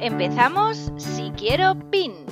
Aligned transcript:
Empezamos 0.00 0.92
si 0.98 1.30
quiero 1.36 1.74
pin. 1.90 2.25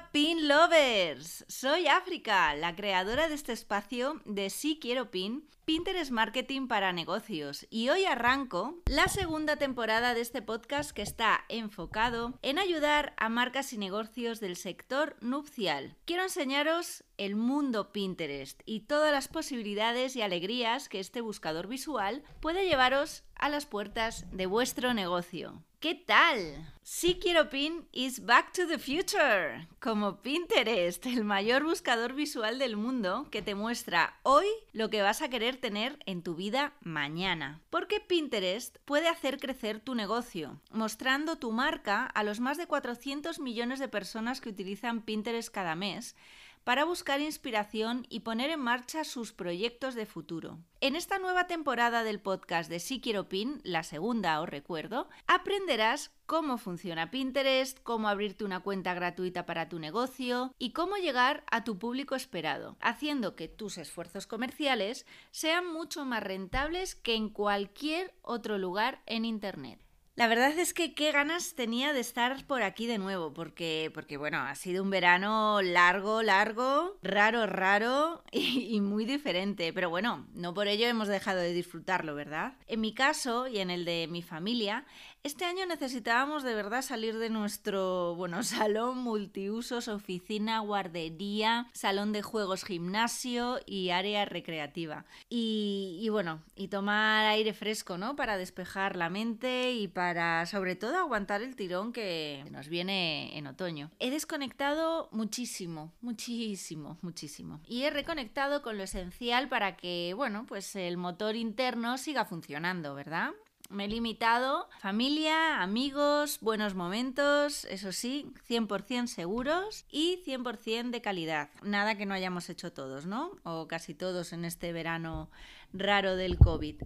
Hola, 0.00 0.10
Pin 0.12 0.48
Lovers. 0.48 1.44
Soy 1.48 1.86
África, 1.86 2.54
la 2.54 2.74
creadora 2.74 3.28
de 3.28 3.34
este 3.34 3.52
espacio 3.52 4.20
de 4.24 4.50
Si 4.50 4.78
Quiero 4.78 5.10
Pin, 5.10 5.48
Pinterest 5.64 6.10
Marketing 6.10 6.68
para 6.68 6.92
negocios. 6.92 7.66
Y 7.70 7.88
hoy 7.90 8.04
arranco 8.04 8.76
la 8.86 9.08
segunda 9.08 9.56
temporada 9.56 10.14
de 10.14 10.20
este 10.20 10.42
podcast 10.42 10.92
que 10.92 11.02
está 11.02 11.44
enfocado 11.48 12.38
en 12.42 12.58
ayudar 12.58 13.14
a 13.16 13.28
marcas 13.28 13.72
y 13.72 13.78
negocios 13.78 14.40
del 14.40 14.56
sector 14.56 15.16
nupcial. 15.20 15.96
Quiero 16.04 16.24
enseñaros 16.24 17.04
el 17.16 17.36
mundo 17.36 17.92
Pinterest 17.92 18.60
y 18.64 18.80
todas 18.80 19.12
las 19.12 19.28
posibilidades 19.28 20.16
y 20.16 20.22
alegrías 20.22 20.88
que 20.88 21.00
este 21.00 21.20
buscador 21.20 21.66
visual 21.66 22.22
puede 22.40 22.66
llevaros 22.66 23.24
a 23.34 23.48
las 23.48 23.66
puertas 23.66 24.26
de 24.30 24.46
vuestro 24.46 24.94
negocio. 24.94 25.62
¿Qué 25.80 25.94
tal? 25.94 26.70
Si 26.82 27.14
quiero 27.14 27.48
pin 27.48 27.86
is 27.90 28.26
back 28.26 28.52
to 28.52 28.66
the 28.66 28.78
future, 28.78 29.66
como 29.80 30.20
Pinterest, 30.20 31.06
el 31.06 31.24
mayor 31.24 31.64
buscador 31.64 32.12
visual 32.12 32.58
del 32.58 32.76
mundo 32.76 33.28
que 33.30 33.40
te 33.40 33.54
muestra 33.54 34.18
hoy 34.22 34.44
lo 34.74 34.90
que 34.90 35.00
vas 35.00 35.22
a 35.22 35.30
querer 35.30 35.56
tener 35.56 35.98
en 36.04 36.22
tu 36.22 36.34
vida 36.34 36.74
mañana. 36.82 37.62
Porque 37.70 37.98
Pinterest 37.98 38.76
puede 38.84 39.08
hacer 39.08 39.38
crecer 39.38 39.80
tu 39.80 39.94
negocio, 39.94 40.60
mostrando 40.70 41.36
tu 41.36 41.50
marca 41.50 42.04
a 42.04 42.24
los 42.24 42.40
más 42.40 42.58
de 42.58 42.66
400 42.66 43.40
millones 43.40 43.78
de 43.78 43.88
personas 43.88 44.42
que 44.42 44.50
utilizan 44.50 45.00
Pinterest 45.00 45.48
cada 45.48 45.76
mes 45.76 46.14
para 46.64 46.84
buscar 46.84 47.20
inspiración 47.20 48.06
y 48.08 48.20
poner 48.20 48.50
en 48.50 48.60
marcha 48.60 49.04
sus 49.04 49.32
proyectos 49.32 49.94
de 49.94 50.06
futuro. 50.06 50.58
En 50.80 50.96
esta 50.96 51.18
nueva 51.18 51.46
temporada 51.46 52.04
del 52.04 52.20
podcast 52.20 52.70
de 52.70 52.80
Si 52.80 53.00
Quiero 53.00 53.28
Pin, 53.28 53.60
la 53.64 53.82
segunda 53.82 54.40
os 54.40 54.48
recuerdo, 54.48 55.08
aprenderás 55.26 56.12
cómo 56.26 56.58
funciona 56.58 57.10
Pinterest, 57.10 57.78
cómo 57.82 58.08
abrirte 58.08 58.44
una 58.44 58.60
cuenta 58.60 58.94
gratuita 58.94 59.46
para 59.46 59.68
tu 59.68 59.78
negocio 59.78 60.54
y 60.58 60.72
cómo 60.72 60.96
llegar 60.96 61.44
a 61.50 61.64
tu 61.64 61.78
público 61.78 62.14
esperado, 62.14 62.76
haciendo 62.80 63.34
que 63.34 63.48
tus 63.48 63.78
esfuerzos 63.78 64.26
comerciales 64.26 65.06
sean 65.30 65.66
mucho 65.66 66.04
más 66.04 66.22
rentables 66.22 66.94
que 66.94 67.14
en 67.14 67.30
cualquier 67.30 68.14
otro 68.22 68.58
lugar 68.58 69.02
en 69.06 69.24
Internet. 69.24 69.89
La 70.20 70.28
verdad 70.28 70.50
es 70.58 70.74
que 70.74 70.92
qué 70.92 71.12
ganas 71.12 71.54
tenía 71.54 71.94
de 71.94 72.00
estar 72.00 72.44
por 72.44 72.62
aquí 72.62 72.86
de 72.86 72.98
nuevo, 72.98 73.32
porque, 73.32 73.90
porque 73.94 74.18
bueno, 74.18 74.36
ha 74.36 74.54
sido 74.54 74.82
un 74.82 74.90
verano 74.90 75.62
largo, 75.62 76.22
largo, 76.22 76.98
raro, 77.02 77.46
raro 77.46 78.22
y, 78.30 78.76
y, 78.76 78.82
muy 78.82 79.06
diferente. 79.06 79.72
Pero 79.72 79.88
bueno, 79.88 80.26
no 80.34 80.52
por 80.52 80.68
ello 80.68 80.86
hemos 80.86 81.08
dejado 81.08 81.40
de 81.40 81.54
disfrutarlo, 81.54 82.14
¿verdad? 82.14 82.52
En 82.66 82.82
mi 82.82 82.92
caso 82.92 83.48
y 83.48 83.60
en 83.60 83.70
el 83.70 83.86
de 83.86 84.08
mi 84.10 84.20
familia, 84.20 84.84
este 85.22 85.44
año 85.44 85.66
necesitábamos 85.66 86.42
de 86.42 86.54
verdad 86.54 86.82
salir 86.82 87.18
de 87.18 87.30
nuestro, 87.30 88.14
bueno, 88.14 88.42
salón 88.42 88.98
multiusos, 88.98 89.88
oficina, 89.88 90.60
guardería, 90.60 91.66
salón 91.72 92.12
de 92.12 92.22
juegos, 92.22 92.64
gimnasio 92.64 93.60
y 93.66 93.90
área 93.90 94.24
recreativa. 94.24 95.04
Y, 95.28 96.08
bueno, 96.10 96.42
y 96.56 96.68
tomar 96.68 97.26
aire 97.26 97.52
fresco, 97.52 97.98
¿no? 97.98 98.16
Para 98.16 98.36
despejar 98.36 98.96
la 98.96 99.10
mente 99.10 99.72
y 99.72 99.88
para, 99.88 100.46
sobre 100.46 100.76
todo, 100.76 100.98
aguantar 100.98 101.42
el 101.42 101.56
tirón 101.56 101.92
que 101.92 102.44
nos 102.50 102.68
viene 102.68 103.36
en 103.36 103.46
otoño. 103.46 103.90
He 103.98 104.10
desconectado 104.10 105.08
muchísimo, 105.12 105.92
muchísimo, 106.00 106.98
muchísimo. 107.02 107.60
Y 107.66 107.82
he 107.82 107.90
reconectado 107.90 108.62
con 108.62 108.78
lo 108.78 108.84
esencial 108.84 109.48
para 109.48 109.76
que, 109.76 110.14
bueno, 110.16 110.46
pues 110.46 110.74
el 110.76 110.96
motor 110.96 111.36
interno 111.36 111.98
siga 111.98 112.24
funcionando, 112.24 112.94
¿verdad? 112.94 113.32
Me 113.70 113.84
he 113.84 113.88
limitado 113.88 114.68
familia, 114.80 115.62
amigos, 115.62 116.38
buenos 116.40 116.74
momentos, 116.74 117.64
eso 117.66 117.92
sí, 117.92 118.26
100% 118.48 119.06
seguros 119.06 119.84
y 119.92 120.20
100% 120.26 120.90
de 120.90 121.00
calidad. 121.00 121.50
Nada 121.62 121.94
que 121.94 122.04
no 122.04 122.12
hayamos 122.12 122.50
hecho 122.50 122.72
todos, 122.72 123.06
¿no? 123.06 123.30
O 123.44 123.68
casi 123.68 123.94
todos 123.94 124.32
en 124.32 124.44
este 124.44 124.72
verano 124.72 125.30
raro 125.72 126.16
del 126.16 126.36
COVID. 126.36 126.82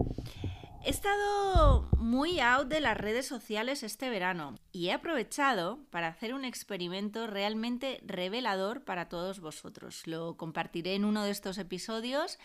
He 0.85 0.91
estado 0.91 1.89
muy 1.97 2.41
out 2.41 2.69
de 2.69 2.83
las 2.83 2.99
redes 2.99 3.27
sociales 3.27 3.83
este 3.83 4.11
verano 4.11 4.59
y 4.71 4.89
he 4.89 4.93
aprovechado 4.93 5.79
para 5.89 6.09
hacer 6.09 6.35
un 6.35 6.45
experimento 6.45 7.27
realmente 7.27 8.03
revelador 8.05 8.85
para 8.85 9.09
todos 9.09 9.41
vosotros. 9.41 10.07
Lo 10.07 10.37
compartiré 10.37 10.97
en 10.97 11.07
uno 11.07 11.25
de 11.25 11.31
estos 11.31 11.57
episodios 11.57 12.39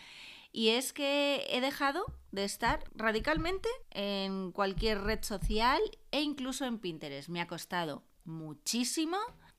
y 0.52 0.70
es 0.70 0.92
que 0.92 1.46
he 1.50 1.60
dejado 1.60 2.04
de 2.32 2.44
estar 2.44 2.84
radicalmente 2.94 3.68
en 3.90 4.52
cualquier 4.52 5.02
red 5.02 5.22
social 5.22 5.80
e 6.10 6.22
incluso 6.22 6.64
en 6.64 6.78
Pinterest. 6.78 7.28
Me 7.28 7.40
ha 7.40 7.46
costado 7.46 8.04
muchísimo. 8.24 9.16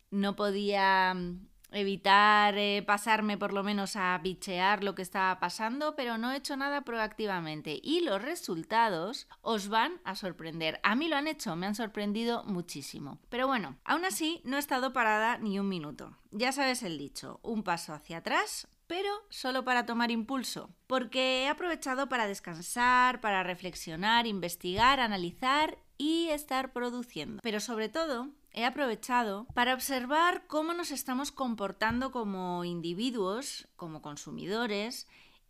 No 0.09 0.35
podía 0.35 1.13
mm, 1.13 1.47
evitar 1.71 2.57
eh, 2.57 2.83
pasarme 2.85 3.37
por 3.37 3.53
lo 3.53 3.63
menos 3.63 3.95
a 3.95 4.17
bichear 4.17 4.83
lo 4.83 4.95
que 4.95 5.01
estaba 5.01 5.39
pasando, 5.39 5.95
pero 5.95 6.17
no 6.17 6.31
he 6.31 6.37
hecho 6.37 6.57
nada 6.57 6.81
proactivamente 6.81 7.79
y 7.81 8.01
los 8.01 8.21
resultados 8.21 9.27
os 9.41 9.69
van 9.69 10.01
a 10.03 10.15
sorprender. 10.15 10.79
A 10.83 10.95
mí 10.95 11.07
lo 11.07 11.15
han 11.15 11.27
hecho, 11.27 11.55
me 11.55 11.67
han 11.67 11.75
sorprendido 11.75 12.43
muchísimo. 12.43 13.19
Pero 13.29 13.47
bueno, 13.47 13.77
aún 13.83 14.05
así 14.05 14.41
no 14.43 14.57
he 14.57 14.59
estado 14.59 14.93
parada 14.93 15.37
ni 15.37 15.59
un 15.59 15.69
minuto. 15.69 16.17
Ya 16.31 16.51
sabes 16.51 16.83
el 16.83 16.97
dicho, 16.97 17.39
un 17.43 17.63
paso 17.63 17.93
hacia 17.93 18.17
atrás, 18.17 18.67
pero 18.91 19.09
solo 19.29 19.63
para 19.63 19.85
tomar 19.85 20.11
impulso, 20.11 20.69
porque 20.85 21.43
he 21.43 21.47
aprovechado 21.47 22.09
para 22.09 22.27
descansar, 22.27 23.21
para 23.21 23.41
reflexionar, 23.41 24.27
investigar, 24.27 24.99
analizar 24.99 25.77
y 25.97 26.27
estar 26.27 26.73
produciendo. 26.73 27.39
Pero 27.41 27.61
sobre 27.61 27.87
todo, 27.87 28.27
he 28.51 28.65
aprovechado 28.65 29.47
para 29.53 29.73
observar 29.75 30.45
cómo 30.47 30.73
nos 30.73 30.91
estamos 30.91 31.31
comportando 31.31 32.11
como 32.11 32.65
individuos, 32.65 33.69
como 33.77 34.01
consumidores 34.01 35.07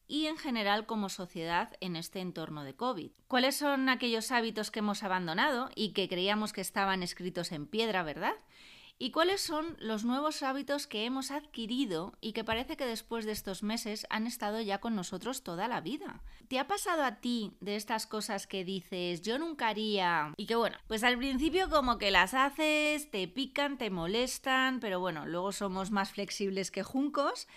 y 0.07 0.27
en 0.27 0.37
general 0.37 0.85
como 0.85 1.09
sociedad 1.09 1.75
en 1.79 1.95
este 1.95 2.19
entorno 2.19 2.63
de 2.63 2.75
COVID. 2.75 3.09
¿Cuáles 3.27 3.55
son 3.55 3.89
aquellos 3.89 4.31
hábitos 4.31 4.69
que 4.69 4.79
hemos 4.79 5.01
abandonado 5.01 5.71
y 5.73 5.93
que 5.93 6.07
creíamos 6.07 6.53
que 6.53 6.61
estaban 6.61 7.01
escritos 7.01 7.51
en 7.51 7.65
piedra, 7.65 8.03
verdad? 8.03 8.35
¿Y 9.03 9.09
cuáles 9.09 9.41
son 9.41 9.77
los 9.79 10.05
nuevos 10.05 10.43
hábitos 10.43 10.85
que 10.85 11.05
hemos 11.05 11.31
adquirido 11.31 12.13
y 12.21 12.33
que 12.33 12.43
parece 12.43 12.77
que 12.77 12.85
después 12.85 13.25
de 13.25 13.31
estos 13.31 13.63
meses 13.63 14.05
han 14.11 14.27
estado 14.27 14.61
ya 14.61 14.77
con 14.77 14.95
nosotros 14.95 15.41
toda 15.41 15.67
la 15.67 15.81
vida? 15.81 16.21
¿Te 16.47 16.59
ha 16.59 16.67
pasado 16.67 17.03
a 17.03 17.15
ti 17.15 17.57
de 17.61 17.77
estas 17.77 18.05
cosas 18.05 18.45
que 18.45 18.63
dices 18.63 19.23
yo 19.23 19.39
nunca 19.39 19.69
haría 19.69 20.35
y 20.37 20.45
que 20.45 20.53
bueno, 20.53 20.77
pues 20.87 21.03
al 21.03 21.17
principio 21.17 21.67
como 21.67 21.97
que 21.97 22.11
las 22.11 22.35
haces, 22.35 23.09
te 23.09 23.27
pican, 23.27 23.79
te 23.79 23.89
molestan, 23.89 24.79
pero 24.79 24.99
bueno, 24.99 25.25
luego 25.25 25.51
somos 25.51 25.89
más 25.89 26.11
flexibles 26.11 26.69
que 26.69 26.83
juncos 26.83 27.47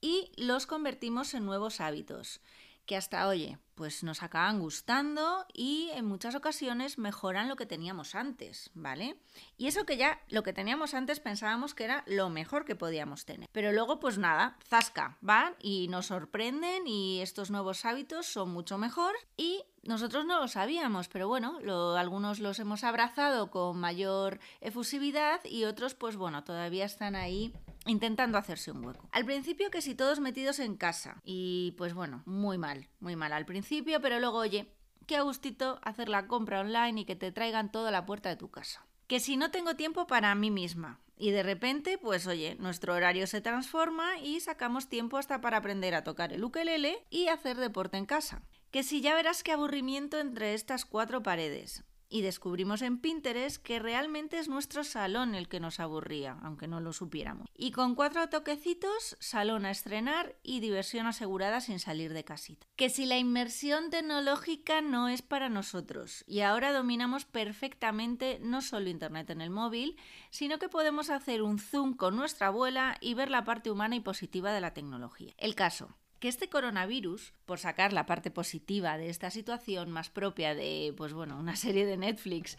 y 0.00 0.32
los 0.38 0.66
convertimos 0.66 1.34
en 1.34 1.44
nuevos 1.44 1.82
hábitos? 1.82 2.40
Que 2.88 2.96
hasta, 2.96 3.28
oye, 3.28 3.58
pues 3.74 4.02
nos 4.02 4.24
acaban 4.24 4.58
gustando 4.58 5.46
y 5.52 5.90
en 5.92 6.06
muchas 6.06 6.34
ocasiones 6.34 6.98
mejoran 6.98 7.46
lo 7.46 7.54
que 7.54 7.66
teníamos 7.66 8.16
antes, 8.16 8.70
¿vale? 8.74 9.20
Y 9.58 9.68
eso 9.68 9.84
que 9.84 9.98
ya 9.98 10.20
lo 10.30 10.42
que 10.42 10.54
teníamos 10.54 10.94
antes 10.94 11.20
pensábamos 11.20 11.74
que 11.74 11.84
era 11.84 12.02
lo 12.06 12.30
mejor 12.30 12.64
que 12.64 12.74
podíamos 12.74 13.26
tener. 13.26 13.48
Pero 13.52 13.72
luego, 13.72 14.00
pues 14.00 14.16
nada, 14.18 14.56
zasca, 14.66 15.18
van 15.20 15.54
y 15.60 15.86
nos 15.88 16.06
sorprenden 16.06 16.88
y 16.88 17.20
estos 17.20 17.50
nuevos 17.50 17.84
hábitos 17.84 18.26
son 18.26 18.50
mucho 18.50 18.78
mejor 18.78 19.14
y 19.36 19.62
nosotros 19.82 20.24
no 20.24 20.40
lo 20.40 20.48
sabíamos, 20.48 21.08
pero 21.08 21.28
bueno, 21.28 21.58
algunos 21.96 22.40
los 22.40 22.58
hemos 22.58 22.84
abrazado 22.84 23.50
con 23.50 23.78
mayor 23.78 24.40
efusividad 24.60 25.44
y 25.44 25.64
otros, 25.64 25.94
pues 25.94 26.16
bueno, 26.16 26.42
todavía 26.42 26.86
están 26.86 27.14
ahí 27.14 27.52
intentando 27.88 28.38
hacerse 28.38 28.70
un 28.70 28.84
hueco. 28.84 29.08
Al 29.12 29.24
principio 29.24 29.70
que 29.70 29.82
si 29.82 29.94
todos 29.94 30.20
metidos 30.20 30.60
en 30.60 30.76
casa 30.76 31.20
y 31.24 31.74
pues 31.76 31.94
bueno, 31.94 32.22
muy 32.26 32.58
mal, 32.58 32.88
muy 33.00 33.16
mal 33.16 33.32
al 33.32 33.46
principio, 33.46 34.00
pero 34.00 34.20
luego 34.20 34.38
oye, 34.38 34.72
qué 35.06 35.20
gustito 35.20 35.80
hacer 35.82 36.08
la 36.08 36.26
compra 36.26 36.60
online 36.60 37.00
y 37.00 37.04
que 37.04 37.16
te 37.16 37.32
traigan 37.32 37.72
todo 37.72 37.88
a 37.88 37.92
la 37.92 38.06
puerta 38.06 38.28
de 38.28 38.36
tu 38.36 38.50
casa. 38.50 38.86
Que 39.06 39.20
si 39.20 39.36
no 39.36 39.50
tengo 39.50 39.74
tiempo 39.74 40.06
para 40.06 40.34
mí 40.34 40.50
misma, 40.50 41.00
y 41.18 41.32
de 41.32 41.42
repente, 41.42 41.98
pues 41.98 42.26
oye, 42.26 42.56
nuestro 42.60 42.94
horario 42.94 43.26
se 43.26 43.40
transforma 43.40 44.18
y 44.20 44.38
sacamos 44.40 44.88
tiempo 44.88 45.18
hasta 45.18 45.40
para 45.40 45.56
aprender 45.56 45.94
a 45.94 46.04
tocar 46.04 46.32
el 46.32 46.44
ukelele 46.44 47.04
y 47.10 47.26
hacer 47.28 47.56
deporte 47.56 47.96
en 47.96 48.06
casa 48.06 48.42
Que 48.70 48.82
si 48.82 49.00
ya 49.00 49.14
verás 49.14 49.42
qué 49.42 49.52
aburrimiento 49.52 50.18
entre 50.18 50.54
estas 50.54 50.84
cuatro 50.84 51.22
paredes. 51.22 51.82
Y 52.08 52.22
descubrimos 52.22 52.82
en 52.82 52.98
Pinterest 52.98 53.62
que 53.62 53.78
realmente 53.78 54.38
es 54.38 54.48
nuestro 54.48 54.82
salón 54.82 55.34
el 55.34 55.48
que 55.48 55.60
nos 55.60 55.78
aburría, 55.78 56.38
aunque 56.42 56.66
no 56.66 56.80
lo 56.80 56.92
supiéramos. 56.92 57.46
Y 57.54 57.72
con 57.72 57.94
cuatro 57.94 58.28
toquecitos, 58.28 59.16
salón 59.20 59.66
a 59.66 59.70
estrenar 59.70 60.36
y 60.42 60.60
diversión 60.60 61.06
asegurada 61.06 61.60
sin 61.60 61.78
salir 61.78 62.12
de 62.12 62.24
casita. 62.24 62.66
Que 62.76 62.88
si 62.88 63.04
la 63.04 63.18
inmersión 63.18 63.90
tecnológica 63.90 64.80
no 64.80 65.08
es 65.08 65.22
para 65.22 65.48
nosotros 65.48 66.24
y 66.26 66.40
ahora 66.40 66.72
dominamos 66.72 67.24
perfectamente 67.24 68.38
no 68.42 68.62
solo 68.62 68.88
Internet 68.88 69.30
en 69.30 69.40
el 69.40 69.50
móvil, 69.50 69.96
sino 70.30 70.58
que 70.58 70.68
podemos 70.68 71.10
hacer 71.10 71.42
un 71.42 71.58
zoom 71.58 71.94
con 71.94 72.16
nuestra 72.16 72.48
abuela 72.48 72.96
y 73.00 73.14
ver 73.14 73.30
la 73.30 73.44
parte 73.44 73.70
humana 73.70 73.96
y 73.96 74.00
positiva 74.00 74.52
de 74.52 74.60
la 74.60 74.74
tecnología. 74.74 75.34
El 75.36 75.54
caso, 75.54 75.96
que 76.18 76.28
este 76.28 76.48
coronavirus, 76.48 77.32
por 77.48 77.58
sacar 77.58 77.94
la 77.94 78.04
parte 78.04 78.30
positiva 78.30 78.98
de 78.98 79.08
esta 79.08 79.30
situación 79.30 79.90
más 79.90 80.10
propia 80.10 80.54
de, 80.54 80.92
pues 80.98 81.14
bueno, 81.14 81.38
una 81.38 81.56
serie 81.56 81.86
de 81.86 81.96
Netflix 81.96 82.58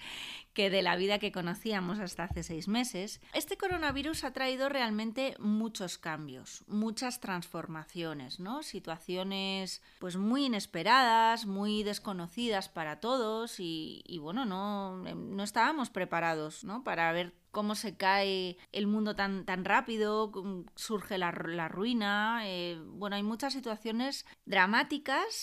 que 0.53 0.71
de 0.71 0.81
la 0.81 0.95
vida 0.95 1.19
que 1.19 1.31
conocíamos 1.31 1.99
hasta 1.99 2.23
hace 2.23 2.41
seis 2.41 2.67
meses, 2.67 3.21
este 3.33 3.55
coronavirus 3.55 4.23
ha 4.23 4.33
traído 4.33 4.67
realmente 4.67 5.35
muchos 5.37 5.99
cambios, 5.99 6.63
muchas 6.67 7.19
transformaciones, 7.19 8.39
¿no? 8.39 8.63
Situaciones 8.63 9.83
pues 9.99 10.17
muy 10.17 10.45
inesperadas, 10.45 11.45
muy 11.45 11.83
desconocidas 11.83 12.67
para 12.67 12.99
todos 12.99 13.59
y, 13.59 14.17
bueno, 14.19 14.45
no, 14.45 14.97
no 14.97 15.43
estábamos 15.43 15.91
preparados, 15.91 16.63
¿no? 16.63 16.83
Para 16.83 17.11
ver 17.11 17.35
cómo 17.51 17.75
se 17.75 17.95
cae 17.95 18.57
el 18.71 18.87
mundo 18.87 19.15
tan, 19.15 19.45
tan 19.45 19.65
rápido, 19.65 20.31
surge 20.75 21.17
la, 21.17 21.31
ruina. 21.31 22.41
Eh, 22.45 22.79
bueno, 22.85 23.15
hay 23.15 23.23
muchas 23.23 23.53
situaciones 23.53 24.25
dramáticas, 24.45 24.78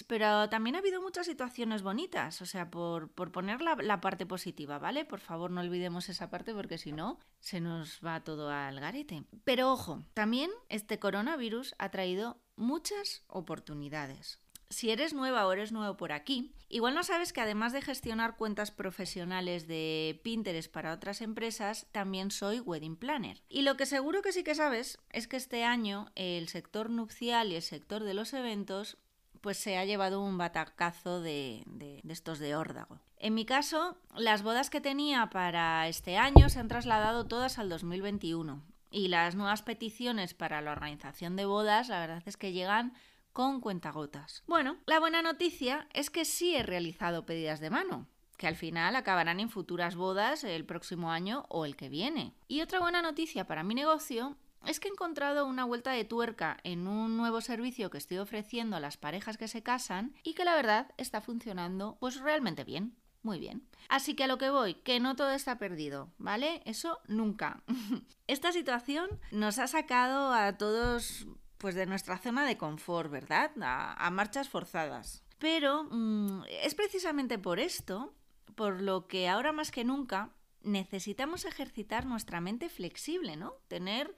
pero 0.07 0.49
también 0.49 0.77
ha 0.77 0.79
habido 0.79 1.03
muchas 1.03 1.27
situaciones 1.27 1.83
bonitas, 1.83 2.41
o 2.43 2.47
sea, 2.47 2.71
por, 2.71 3.11
poner 3.11 3.61
la, 3.61 3.75
la, 3.77 4.01
parte 4.01 4.27
positiva, 4.27 4.79
¿vale? 4.79 5.05
Por 5.05 5.21
favor, 5.21 5.51
no 5.51 5.61
olvidemos 5.61 6.09
esa 6.09 6.31
parte 6.31 6.55
porque 6.55 6.79
si 6.79 6.93
no, 6.93 7.19
se 7.41 7.61
nos 7.61 8.01
va 8.05 8.25
todo 8.25 8.51
al 8.51 8.81
garete. 8.81 9.25
Pero 9.45 9.73
ojo, 9.73 10.05
también 10.15 10.51
este 10.69 10.99
coronavirus 10.99 11.75
ha 11.79 11.91
traído 11.91 12.39
muchas 12.57 13.25
oportunidades. 13.27 14.41
Si 14.69 14.91
eres 14.91 15.15
nueva 15.15 15.47
o 15.47 15.53
eres 15.53 15.71
nuevo 15.71 15.97
por 15.97 16.11
aquí, 16.11 16.53
igual 16.69 16.95
no 16.95 17.05
sabes 17.05 17.33
que 17.33 17.41
además 17.41 17.73
de 17.73 17.83
gestionar 17.83 18.37
cuentas 18.37 18.73
profesionales 18.73 19.69
de 19.69 20.21
Pinterest 20.25 20.73
para 20.73 20.93
otras 20.93 21.21
empresas, 21.21 21.87
también 21.93 22.33
soy 22.33 22.59
wedding 22.59 22.97
planner. 22.97 23.41
Y 23.49 23.63
lo 23.63 23.77
que 23.77 23.87
seguro 23.87 24.23
que 24.23 24.33
sí 24.33 24.43
que 24.43 24.57
sabes 24.57 24.99
es 25.11 25.29
que 25.29 25.37
este 25.37 25.63
año 25.63 26.11
el 26.17 26.49
sector 26.49 26.91
nupcial 26.91 27.53
y 27.53 27.55
el 27.55 27.63
sector 27.63 28.03
de 28.03 28.15
los 28.15 28.33
eventos 28.33 28.99
pues 29.47 29.59
se 29.59 29.79
ha 29.79 29.85
llevado 29.85 30.23
un 30.23 30.39
batacazo 30.39 31.21
de, 31.21 31.63
de, 31.67 32.03
estos 32.09 32.41
de 32.41 32.57
órdago. 32.57 32.99
En 33.17 33.33
mi 33.33 33.47
caso, 33.47 33.97
las 34.17 34.43
bodas 34.43 34.71
que 34.71 34.81
tenía 34.81 35.31
para 35.31 35.87
este 35.87 36.17
año 36.17 36.49
se 36.49 36.59
han 36.59 36.67
trasladado 36.67 37.29
todas 37.29 37.61
al 37.61 37.69
2021 37.69 38.61
y 38.91 39.07
las 39.07 39.37
nuevas 39.37 39.63
peticiones 39.63 40.35
para 40.35 40.61
la 40.63 40.73
organización 40.73 41.37
de 41.37 41.45
bodas, 41.45 41.89
la 41.89 42.01
verdad 42.01 42.25
es 42.27 42.37
que 42.37 42.51
llegan 42.51 42.95
con 43.33 43.61
cuentagotas. 43.61 44.43
Bueno, 44.49 44.79
la 44.85 44.99
buena 44.99 45.23
noticia 45.23 45.87
es 45.95 46.11
que 46.11 46.25
sí 46.25 46.57
he 46.57 46.65
realizado 46.65 47.25
pedidas 47.25 47.61
de 47.61 47.71
mano, 47.71 48.09
que 48.39 48.49
al 48.49 48.57
final 48.57 48.97
acabarán 48.97 49.39
en 49.39 49.49
futuras 49.49 49.95
bodas 49.95 50.43
el 50.43 50.65
próximo 50.65 51.13
año 51.13 51.47
o 51.51 51.67
el 51.67 51.77
que 51.77 51.89
viene. 51.89 52.35
Y 52.49 52.63
otra 52.63 52.81
buena 52.81 53.01
noticia 53.01 53.47
para 53.47 53.63
mi 53.63 53.77
negocio 53.77 54.37
es 54.67 54.81
que 54.81 54.89
he 54.89 54.91
encontrado 54.91 55.47
una 55.47 55.65
vuelta 55.65 55.93
de 55.93 56.05
tuerca 56.05 56.59
en 56.65 56.87
un 56.87 57.17
nuevo 57.17 57.41
servicio 57.41 57.91
que 57.91 57.99
estoy 57.99 58.19
ofreciendo 58.19 58.77
a 58.77 58.81
las 58.81 58.97
parejas 58.97 59.37
que 59.37 59.49
se 59.49 59.63
casan 59.63 60.15
y 60.23 60.35
que 60.35 60.45
la 60.45 60.55
verdad 60.55 60.93
está 60.97 61.21
funcionando 61.21 61.97
pues 62.01 62.21
realmente 62.21 62.65
bien. 62.65 62.97
Muy 63.23 63.41
bien. 63.41 63.67
Así 63.89 64.15
que 64.15 64.23
a 64.23 64.27
lo 64.29 64.39
que 64.39 64.51
voy, 64.51 64.75
que 64.75 65.01
no 65.01 65.17
todo 65.17 65.33
está 65.33 65.59
perdido, 65.59 66.13
¿vale? 66.17 66.63
Eso 66.65 67.01
nunca. 67.09 67.63
Esta 68.29 68.53
situación 68.53 69.09
nos 69.33 69.59
ha 69.59 69.67
sacado 69.67 70.33
a 70.33 70.57
todos 70.57 71.27
pues 71.59 71.75
de 71.75 71.87
nuestra 71.87 72.19
zona 72.19 72.47
de 72.47 72.57
confort, 72.57 73.11
¿verdad? 73.11 73.51
A, 73.61 74.11
marchas 74.11 74.49
forzadas. 74.49 75.25
Pero 75.39 75.89
mm, 75.91 76.45
es 76.63 76.77
precisamente 76.77 77.39
por 77.39 77.59
esto, 77.59 78.15
por 78.55 78.81
lo 78.81 79.09
que 79.09 79.29
ahora 79.29 79.53
más 79.53 79.73
que 79.73 79.83
nunca 79.83 80.31
necesitamos 80.63 81.45
ejercitar 81.45 82.07
nuestra 82.07 82.41
mente 82.41 82.69
flexible, 82.69 83.37
¿no? 83.37 83.55
Tener 83.69 84.15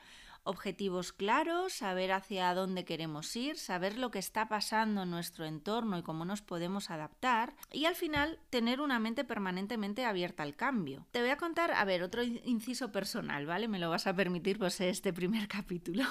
objetivos 0.49 1.12
claros, 1.12 1.75
saber 1.75 2.11
hacia 2.12 2.55
dónde 2.55 2.85
queremos 2.85 3.37
ir, 3.37 3.59
saber 3.59 3.99
lo 3.99 4.11
que 4.11 4.19
está 4.19 4.49
pasando 4.49 5.03
en 5.03 5.11
nuestro 5.11 5.45
entorno 5.45 5.99
y 5.99 6.03
cómo 6.03 6.25
nos 6.25 6.41
podemos 6.41 6.91
adaptar 6.91 7.55
y 7.71 7.85
al 7.85 7.95
final 7.95 8.39
tener 8.49 8.81
una 8.81 8.99
mente 8.99 9.25
permanentemente 9.25 10.05
abierta 10.05 10.43
al 10.43 10.56
cambio. 10.56 11.06
Te 11.11 11.21
voy 11.21 11.31
a 11.31 11.37
contar, 11.37 11.73
a 11.73 11.85
ver, 11.85 12.03
otro 12.03 12.23
inciso 12.23 12.91
personal, 12.91 13.45
¿vale? 13.45 13.69
Me 13.69 13.79
lo 13.79 13.91
vas 13.91 14.06
a 14.06 14.15
permitir, 14.15 14.59
pues 14.59 14.81
este 14.81 15.12
primer 15.12 15.49
capítulo. 15.49 16.05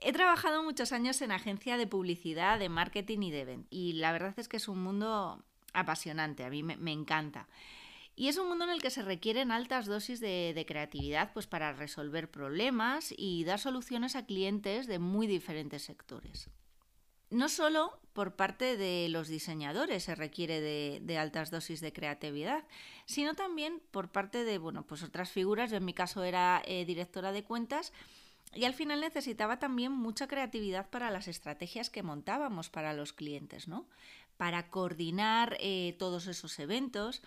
He 0.00 0.12
trabajado 0.12 0.62
muchos 0.62 0.92
años 0.92 1.22
en 1.22 1.32
agencia 1.32 1.78
de 1.78 1.86
publicidad, 1.86 2.58
de 2.58 2.68
marketing 2.68 3.20
y 3.22 3.30
de 3.30 3.40
event 3.40 3.66
y 3.70 3.94
la 3.94 4.12
verdad 4.12 4.34
es 4.36 4.48
que 4.48 4.58
es 4.58 4.68
un 4.68 4.82
mundo 4.82 5.42
apasionante, 5.72 6.44
a 6.44 6.50
mí 6.50 6.62
me, 6.62 6.76
me 6.76 6.92
encanta. 6.92 7.48
Y 8.16 8.28
es 8.28 8.38
un 8.38 8.48
mundo 8.48 8.64
en 8.64 8.70
el 8.70 8.80
que 8.80 8.90
se 8.90 9.02
requieren 9.02 9.50
altas 9.50 9.86
dosis 9.86 10.20
de, 10.20 10.64
creatividad 10.68 11.32
pues, 11.32 11.46
para 11.46 11.72
resolver 11.72 12.30
problemas 12.30 13.12
y 13.16 13.44
dar 13.44 13.58
soluciones 13.58 14.14
a 14.14 14.24
clientes 14.24 14.86
de 14.86 15.00
muy 15.00 15.26
diferentes 15.26 15.82
sectores. 15.82 16.48
No 17.30 17.48
solo 17.48 17.98
por 18.12 18.36
parte 18.36 18.76
de 18.76 19.08
los 19.08 19.26
diseñadores 19.26 20.04
se 20.04 20.14
requiere 20.14 20.60
de, 20.60 21.18
altas 21.18 21.50
dosis 21.50 21.80
de 21.80 21.92
creatividad, 21.92 22.64
sino 23.06 23.34
también 23.34 23.82
por 23.90 24.12
parte 24.12 24.44
de 24.44 24.58
bueno, 24.58 24.86
pues 24.86 25.02
otras 25.02 25.32
figuras. 25.32 25.70
Yo 25.70 25.78
en 25.78 25.84
mi 25.84 25.94
caso 25.94 26.22
era 26.22 26.62
eh, 26.64 26.84
directora 26.84 27.32
de 27.32 27.42
cuentas 27.42 27.92
y 28.54 28.64
al 28.64 28.74
final 28.74 29.00
necesitaba 29.00 29.58
también 29.58 29.90
mucha 29.90 30.28
creatividad 30.28 30.88
para 30.90 31.10
las 31.10 31.26
estrategias 31.26 31.90
que 31.90 32.04
montábamos 32.04 32.70
para 32.70 32.92
los 32.92 33.12
clientes, 33.12 33.66
¿no? 33.66 33.88
Para 34.36 34.70
coordinar 34.70 35.56
eh, 35.58 35.96
todos 35.98 36.28
esos 36.28 36.56
eventos 36.60 37.20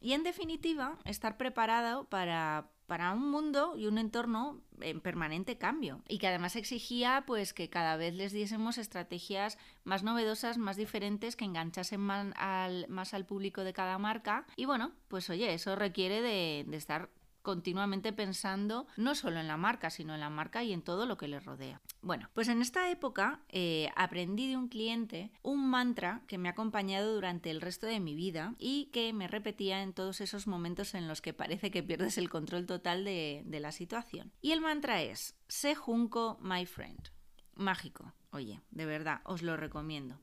y 0.00 0.12
en 0.12 0.22
definitiva, 0.22 0.98
estar 1.04 1.36
preparado 1.36 2.04
para, 2.04 2.70
un 3.14 3.30
mundo 3.30 3.74
y 3.76 3.86
un 3.86 3.98
entorno 3.98 4.60
en 4.80 5.00
permanente 5.00 5.56
cambio. 5.56 6.02
Y 6.08 6.18
que 6.18 6.28
además 6.28 6.56
exigía 6.56 7.24
pues 7.26 7.54
que 7.54 7.70
cada 7.70 7.96
vez 7.96 8.14
les 8.14 8.32
diésemos 8.32 8.78
estrategias 8.78 9.58
más 9.84 10.02
novedosas, 10.02 10.58
más 10.58 10.76
diferentes, 10.76 11.36
que 11.36 11.44
enganchasen 11.44 12.00
más 12.00 12.32
al, 12.36 12.86
más 12.88 13.14
al 13.14 13.24
público 13.24 13.64
de 13.64 13.72
cada 13.72 13.98
marca. 13.98 14.46
Y 14.56 14.66
bueno, 14.66 14.92
pues 15.08 15.30
oye, 15.30 15.54
eso 15.54 15.74
requiere 15.76 16.20
de, 16.20 16.64
de 16.68 16.76
estar 16.76 17.08
continuamente 17.44 18.12
pensando 18.12 18.88
no 18.96 19.14
solo 19.14 19.38
en 19.38 19.46
la 19.46 19.56
marca, 19.56 19.90
sino 19.90 20.14
en 20.14 20.20
la 20.20 20.30
marca 20.30 20.64
y 20.64 20.72
en 20.72 20.82
todo 20.82 21.06
lo 21.06 21.16
que 21.16 21.28
le 21.28 21.38
rodea. 21.38 21.80
Bueno, 22.00 22.30
pues 22.32 22.48
en 22.48 22.60
esta 22.60 22.90
época 22.90 23.42
eh, 23.50 23.90
aprendí 23.94 24.48
de 24.48 24.56
un 24.56 24.68
cliente 24.68 25.30
un 25.42 25.68
mantra 25.70 26.22
que 26.26 26.38
me 26.38 26.48
ha 26.48 26.52
acompañado 26.52 27.14
durante 27.14 27.50
el 27.50 27.60
resto 27.60 27.86
de 27.86 28.00
mi 28.00 28.14
vida 28.14 28.54
y 28.58 28.86
que 28.86 29.12
me 29.12 29.28
repetía 29.28 29.82
en 29.82 29.92
todos 29.92 30.20
esos 30.20 30.46
momentos 30.46 30.94
en 30.94 31.06
los 31.06 31.20
que 31.20 31.34
parece 31.34 31.70
que 31.70 31.82
pierdes 31.82 32.18
el 32.18 32.30
control 32.30 32.66
total 32.66 33.04
de, 33.04 33.42
de 33.44 33.60
la 33.60 33.70
situación. 33.70 34.32
Y 34.40 34.52
el 34.52 34.62
mantra 34.62 35.02
es, 35.02 35.36
sé 35.46 35.74
junco, 35.74 36.38
my 36.40 36.66
friend. 36.66 37.10
Mágico. 37.54 38.14
Oye, 38.30 38.62
de 38.70 38.86
verdad, 38.86 39.20
os 39.24 39.42
lo 39.42 39.56
recomiendo 39.56 40.18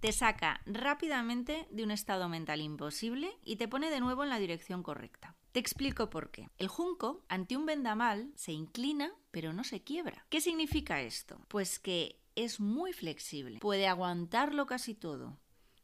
te 0.00 0.12
saca 0.12 0.60
rápidamente 0.66 1.66
de 1.70 1.82
un 1.82 1.90
estado 1.90 2.28
mental 2.28 2.60
imposible 2.60 3.38
y 3.42 3.56
te 3.56 3.68
pone 3.68 3.88
de 3.88 4.00
nuevo 4.00 4.22
en 4.22 4.28
la 4.28 4.38
dirección 4.38 4.82
correcta. 4.82 5.34
Te 5.54 5.60
explico 5.60 6.10
por 6.10 6.32
qué. 6.32 6.50
El 6.58 6.66
junco, 6.66 7.24
ante 7.28 7.56
un 7.56 7.64
vendamal, 7.64 8.32
se 8.34 8.50
inclina 8.50 9.12
pero 9.30 9.52
no 9.52 9.62
se 9.62 9.84
quiebra. 9.84 10.26
¿Qué 10.28 10.40
significa 10.40 11.00
esto? 11.00 11.40
Pues 11.46 11.78
que 11.78 12.18
es 12.34 12.58
muy 12.58 12.92
flexible, 12.92 13.60
puede 13.60 13.86
aguantarlo 13.86 14.66
casi 14.66 14.94
todo, 14.94 15.38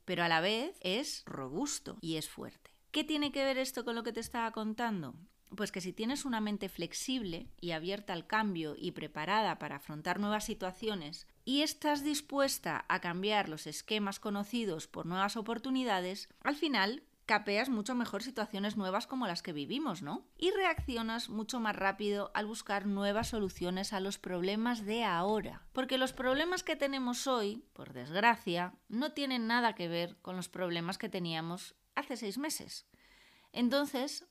pero 0.05 0.25
a 0.25 0.29
la 0.29 0.41
vez 0.41 0.77
es 0.81 1.23
robusto 1.25 1.99
y 2.01 2.17
es 2.17 2.29
fuerte. 2.29 2.73
¿Qué 2.91 3.05
tiene 3.05 3.31
que 3.31 3.45
ver 3.45 3.59
esto 3.59 3.85
con 3.85 3.95
lo 3.95 4.03
que 4.03 4.13
te 4.13 4.19
estaba 4.19 4.51
contando? 4.51 5.15
Pues 5.55 5.71
que 5.71 5.81
si 5.81 5.93
tienes 5.93 6.25
una 6.25 6.41
mente 6.41 6.69
flexible 6.69 7.47
y 7.61 7.71
abierta 7.71 8.13
al 8.13 8.27
cambio 8.27 8.75
y 8.77 8.91
preparada 8.91 9.61
para 9.61 9.77
afrontar 9.77 10.19
nuevas 10.19 10.47
situaciones 10.47 11.29
y 11.45 11.63
estás 11.63 12.03
dispuesta 12.03 12.87
a 12.89 13.01
cambiar 13.01 13.49
los 13.49 13.69
esquemas 13.69 14.19
conocidos 14.19 14.89
por 14.89 15.07
nuevas 15.07 15.37
oportunidades, 15.37 16.29
al 16.41 16.57
final 16.57 17.05
capeas 17.31 17.69
mucho 17.69 17.95
mejor 17.95 18.25
situaciones 18.25 18.77
nuevas 18.77 19.07
como 19.07 19.29
las 19.29 19.41
que 19.41 19.53
vivimos, 19.53 20.03
¿no? 20.03 20.27
Y 20.37 20.51
reaccionas 20.51 21.29
mucho 21.29 21.61
más 21.61 21.77
rápido 21.77 22.33
al 22.35 22.45
buscar 22.45 22.87
nuevas 22.87 23.29
soluciones 23.29 23.93
a 23.93 24.01
los 24.01 24.19
problemas 24.19 24.85
de 24.85 25.05
ahora. 25.05 25.63
Porque 25.73 25.97
los 25.97 26.13
problemas 26.13 26.65
que 26.65 26.75
tenemos 26.75 27.29
hoy, 27.29 27.65
por 27.73 27.93
desgracia, 27.93 28.75
no 28.89 29.13
tienen 29.13 29.47
nada 29.47 29.77
que 29.77 29.87
ver 29.87 30.17
con 30.23 30.35
los 30.35 30.49
problemas 30.49 30.99
que 30.99 31.09
teníamos 31.09 31.77
hace 31.95 32.17
seis 32.17 32.37
meses. 32.37 32.89
Entonces, 33.53 34.27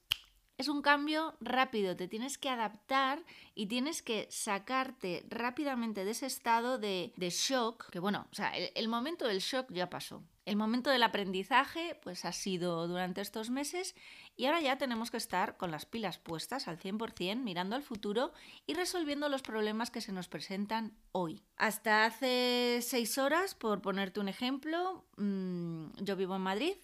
es 0.58 0.68
un 0.68 0.82
cambio 0.82 1.38
rápido, 1.40 1.96
te 1.96 2.10
tienes 2.10 2.38
que 2.38 2.50
adaptar 2.50 3.24
y 3.56 3.68
tienes 3.68 4.02
que 4.02 4.28
sacarte 4.30 5.26
rápidamente 5.30 6.04
de 6.04 6.12
ese 6.12 6.26
estado 6.26 6.78
de, 6.78 7.14
shock, 7.18 7.90
que 7.92 8.00
bueno, 8.00 8.28
o 8.30 8.36
sea, 8.36 8.52
el 8.58 8.90
momento 8.90 9.26
del 9.26 9.40
shock 9.40 9.72
ya 9.72 9.90
pasó. 9.90 10.22
El 10.50 10.56
momento 10.56 10.90
del 10.90 11.04
aprendizaje 11.04 11.96
pues 12.02 12.26
ha 12.26 12.32
sido 12.32 12.88
durante 12.88 13.22
estos 13.22 13.52
meses 13.52 13.94
y 14.36 14.46
ahora 14.46 14.60
ya 14.62 14.80
tenemos 14.80 15.12
que 15.12 15.18
estar 15.18 15.58
con 15.58 15.70
las 15.70 15.86
pilas 15.86 16.18
puestas 16.18 16.68
al 16.68 16.80
100%, 16.80 17.36
mirando 17.36 17.76
al 17.76 17.84
futuro 17.84 18.34
y 18.66 18.74
resolviendo 18.74 19.30
los 19.30 19.44
problemas 19.44 19.92
que 19.92 20.02
se 20.02 20.12
nos 20.12 20.28
presentan 20.28 20.98
hoy. 21.12 21.44
Hasta 21.56 22.04
hace 22.04 22.80
seis 22.82 23.20
horas, 23.20 23.54
por 23.54 23.84
ponerte 23.84 24.20
un 24.20 24.28
ejemplo, 24.28 25.06
mm, 25.18 25.90
yo 26.00 26.16
vivo 26.16 26.38
en 26.38 26.42
Madrid 26.42 26.78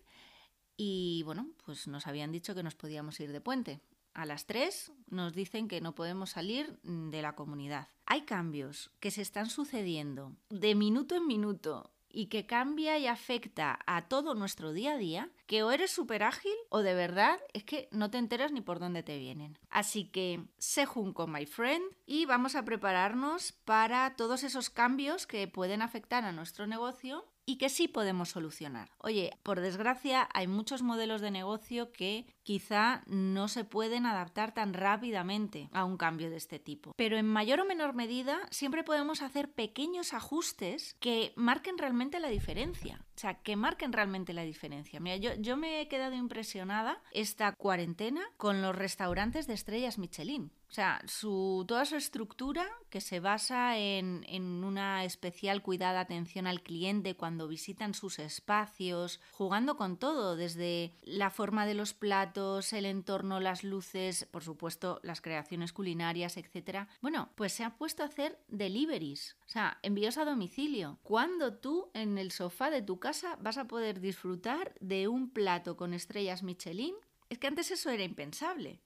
y 0.78 1.24
bueno, 1.24 1.50
pues 1.66 1.88
nos 1.88 2.06
habían 2.06 2.32
dicho 2.32 2.54
que 2.54 2.62
nos 2.62 2.76
podíamos 2.76 3.20
ir 3.20 3.32
de 3.32 3.42
puente. 3.42 3.82
A 4.14 4.28
las 4.28 4.46
3 4.46 4.92
nos 5.10 5.34
dicen 5.34 5.68
que 5.68 5.82
no 5.82 5.96
podemos 5.96 6.30
salir 6.30 6.80
de 6.84 7.22
la 7.24 7.34
comunidad. 7.34 7.90
Hay 8.06 8.22
cambios 8.22 8.92
que 9.00 9.10
se 9.10 9.24
están 9.24 9.50
sucediendo 9.50 10.34
de 10.50 10.76
minuto 10.76 11.16
en 11.16 11.26
minuto 11.26 11.95
y 12.16 12.28
que 12.28 12.46
cambia 12.46 12.98
y 12.98 13.08
afecta 13.08 13.78
a 13.86 14.08
todo 14.08 14.34
nuestro 14.36 14.72
día 14.72 14.94
a 14.94 14.98
día, 14.98 15.30
que 15.46 15.64
o 15.64 15.72
eres 15.72 15.92
súper 15.92 16.24
ágil 16.24 16.56
o 16.70 16.80
de 16.80 16.94
verdad 16.94 17.40
es 17.54 17.64
que 17.64 17.88
no 17.92 18.10
te 18.10 18.18
enteras 18.18 18.52
ni 18.52 18.62
por 18.62 18.80
dónde 18.80 19.04
te 19.04 19.18
vienen. 19.18 19.58
Así 19.70 20.06
que 20.06 20.44
sé 20.58 20.86
junco, 20.86 21.28
my 21.28 21.46
friend, 21.46 21.84
y 22.06 22.26
vamos 22.26 22.56
a 22.56 22.66
prepararnos 22.66 23.52
para 23.52 24.16
todos 24.16 24.44
esos 24.44 24.70
cambios 24.70 25.28
que 25.28 25.48
pueden 25.48 25.82
afectar 25.82 26.24
a 26.24 26.32
nuestro 26.32 26.68
negocio 26.68 27.26
y 27.46 27.58
que 27.58 27.70
sí 27.70 27.88
podemos 27.88 28.30
solucionar. 28.30 28.90
Oye, 28.98 29.32
por 29.44 29.62
desgracia 29.62 30.28
hay 30.34 30.48
muchos 30.48 30.82
modelos 30.82 31.22
de 31.22 31.32
negocio 31.32 31.92
que 31.92 32.26
quizá 32.44 33.04
no 33.06 33.48
se 33.48 33.64
pueden 33.64 34.06
adaptar 34.06 34.54
tan 34.54 34.74
rápidamente 34.74 35.70
a 35.72 35.86
un 35.86 35.98
cambio 35.98 36.30
de 36.30 36.38
este 36.38 36.60
tipo. 36.60 36.94
Pero 36.96 37.18
en 37.18 37.28
mayor 37.28 37.60
o 37.60 37.66
menor 37.66 37.94
medida 37.94 38.40
siempre 38.50 38.84
podemos 38.84 39.22
hacer 39.22 39.52
pequeños 39.52 40.14
ajustes 40.14 40.96
que 41.00 41.34
marquen 41.36 41.78
realmente 41.78 42.20
la 42.20 42.30
diferencia. 42.30 43.06
O 43.16 43.20
sea, 43.20 43.36
que 43.36 43.56
marquen 43.56 43.94
realmente 43.94 44.34
la 44.34 44.44
diferencia. 44.44 45.00
Mira, 45.00 45.18
yo, 45.18 45.35
yo 45.40 45.58
me 45.58 45.82
he 45.82 45.88
quedado 45.88 46.16
impresionada 46.16 47.02
esta 47.12 47.52
cuarentena 47.54 48.22
con 48.38 48.62
los 48.62 48.76
restaurantes 48.76 49.48
de 49.48 49.54
estrellas 49.54 49.98
Michelin. 49.98 50.52
O 50.76 50.82
sea, 50.84 51.02
su, 51.08 51.64
toda 51.70 51.86
su 51.86 51.96
estructura 51.96 52.68
que 52.90 53.00
se 53.00 53.22
basa 53.22 53.78
en, 53.78 54.26
en, 54.28 54.62
una 54.66 55.06
especial 55.06 55.62
cuidada 55.62 56.02
atención 56.02 56.48
al 56.48 56.64
cliente 56.64 57.16
cuando 57.16 57.48
visitan 57.48 57.94
sus 57.94 58.20
espacios, 58.20 59.22
jugando 59.32 59.78
con 59.78 59.96
todo, 59.96 60.36
desde 60.36 60.92
la 61.04 61.30
forma 61.30 61.66
de 61.66 61.76
los 61.76 61.94
platos, 61.94 62.74
el 62.74 62.84
entorno, 62.84 63.40
las 63.40 63.64
luces, 63.64 64.28
por 64.30 64.44
supuesto, 64.44 65.00
las 65.02 65.22
creaciones 65.22 65.72
culinarias, 65.72 66.36
etc. 66.36 66.90
Bueno, 67.02 67.30
pues 67.36 67.54
se 67.54 67.64
ha 67.64 67.78
puesto 67.78 68.04
a 68.04 68.08
hacer 68.08 68.38
deliveries, 68.50 69.38
o 69.46 69.50
sea, 69.50 69.80
envíos 69.82 70.18
a 70.18 70.26
domicilio. 70.26 71.00
Cuando 71.04 71.54
tú 71.54 71.90
en 71.94 72.18
el 72.18 72.34
sofá 72.34 72.70
de 72.70 72.82
tu 72.82 73.00
casa 73.00 73.38
vas 73.40 73.58
a 73.58 73.70
poder 73.70 74.02
disfrutar 74.02 74.74
de 74.82 75.08
un 75.08 75.30
plato 75.30 75.78
con 75.78 75.94
estrellas 75.94 76.44
Michelin, 76.44 76.96
es 77.30 77.38
que 77.38 77.48
antes 77.48 77.72
eso 77.72 77.90
era 77.90 78.04
impensable. 78.04 78.82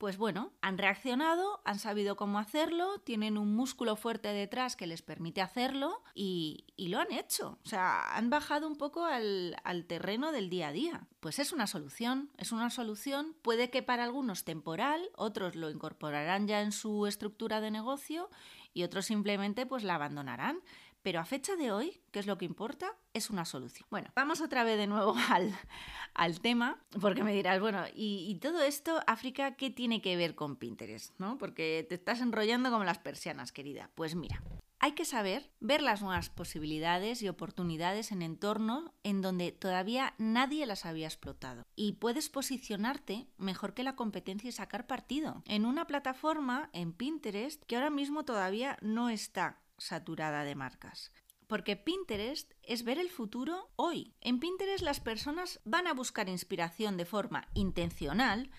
Pues 0.00 0.16
bueno, 0.16 0.50
han 0.62 0.78
reaccionado, 0.78 1.60
han 1.66 1.78
sabido 1.78 2.16
cómo 2.16 2.38
hacerlo, 2.38 3.00
tienen 3.00 3.36
un 3.36 3.54
músculo 3.54 3.96
fuerte 3.96 4.28
detrás 4.28 4.74
que 4.74 4.86
les 4.86 5.02
permite 5.02 5.42
hacerlo 5.42 6.02
y, 6.14 6.64
lo 6.78 7.00
han 7.00 7.12
hecho. 7.12 7.58
O 7.62 7.68
sea, 7.68 8.16
han 8.16 8.30
bajado 8.30 8.66
un 8.66 8.76
poco 8.76 9.04
al, 9.04 9.58
al, 9.62 9.84
terreno 9.84 10.32
del 10.32 10.48
día 10.48 10.68
a 10.68 10.72
día. 10.72 11.06
Pues 11.20 11.38
es 11.38 11.52
una 11.52 11.66
solución, 11.66 12.30
es 12.38 12.50
una 12.50 12.70
solución, 12.70 13.36
puede 13.42 13.68
que 13.68 13.82
para 13.82 14.04
algunos 14.04 14.44
temporal, 14.44 15.10
otros 15.16 15.54
lo 15.54 15.68
incorporarán 15.68 16.48
ya 16.48 16.62
en 16.62 16.72
su 16.72 17.06
estructura 17.06 17.60
de 17.60 17.70
negocio 17.70 18.30
y 18.72 18.84
otros 18.84 19.04
simplemente 19.04 19.66
pues 19.66 19.84
la 19.84 19.96
abandonarán. 19.96 20.60
Pero 21.02 21.20
a 21.20 21.24
fecha 21.24 21.56
de 21.56 21.72
hoy, 21.72 22.02
¿qué 22.10 22.18
es 22.18 22.26
lo 22.26 22.36
que 22.36 22.44
importa? 22.44 22.94
Es 23.14 23.30
una 23.30 23.44
solución. 23.44 23.86
Bueno, 23.90 24.10
vamos 24.14 24.40
otra 24.40 24.64
vez 24.64 24.76
de 24.76 24.86
nuevo 24.86 25.14
al, 25.30 25.54
al 26.14 26.40
tema, 26.40 26.82
porque 27.00 27.24
me 27.24 27.32
dirás, 27.32 27.60
bueno, 27.60 27.84
y, 27.94 28.38
todo 28.40 28.62
esto, 28.62 29.00
África, 29.06 29.56
¿qué 29.56 29.70
tiene 29.70 30.02
que 30.02 30.16
ver 30.16 30.34
con 30.34 30.56
Pinterest? 30.56 31.18
¿No? 31.18 31.38
Porque 31.38 31.86
te 31.88 31.94
estás 31.94 32.20
enrollando 32.20 32.70
como 32.70 32.84
las 32.84 32.98
persianas, 32.98 33.52
querida. 33.52 33.90
Pues 33.94 34.14
mira, 34.14 34.42
hay 34.78 34.92
que 34.92 35.04
saber 35.04 35.50
ver 35.60 35.82
las 35.82 36.02
nuevas 36.02 36.28
posibilidades 36.28 37.22
y 37.22 37.28
oportunidades 37.28 38.12
en 38.12 38.22
entornos 38.22 38.90
en 39.02 39.22
donde 39.22 39.52
todavía 39.52 40.14
nadie 40.18 40.66
las 40.66 40.84
había 40.84 41.06
explotado. 41.06 41.64
Y 41.76 41.92
puedes 41.92 42.28
posicionarte 42.28 43.26
mejor 43.38 43.72
que 43.72 43.84
la 43.84 43.96
competencia 43.96 44.48
y 44.48 44.52
sacar 44.52 44.86
partido 44.86 45.42
en 45.46 45.64
una 45.64 45.86
plataforma, 45.86 46.68
en 46.72 46.92
Pinterest, 46.92 47.62
que 47.64 47.76
ahora 47.76 47.90
mismo 47.90 48.24
todavía 48.24 48.78
no 48.82 49.08
está 49.08 49.60
saturada 49.80 50.44
de 50.44 50.54
marcas. 50.54 51.12
Porque 51.46 51.74
Pinterest 51.74 52.52
es 52.62 52.84
ver 52.84 52.98
el 52.98 53.10
futuro 53.10 53.70
hoy. 53.74 54.14
En 54.20 54.38
Pinterest 54.38 54.84
las 54.84 55.00
personas 55.00 55.60
van 55.64 55.88
a 55.88 55.94
buscar 55.94 56.28
inspiración 56.28 56.96
de 56.96 57.06
forma 57.06 57.48
intencional 57.54 58.50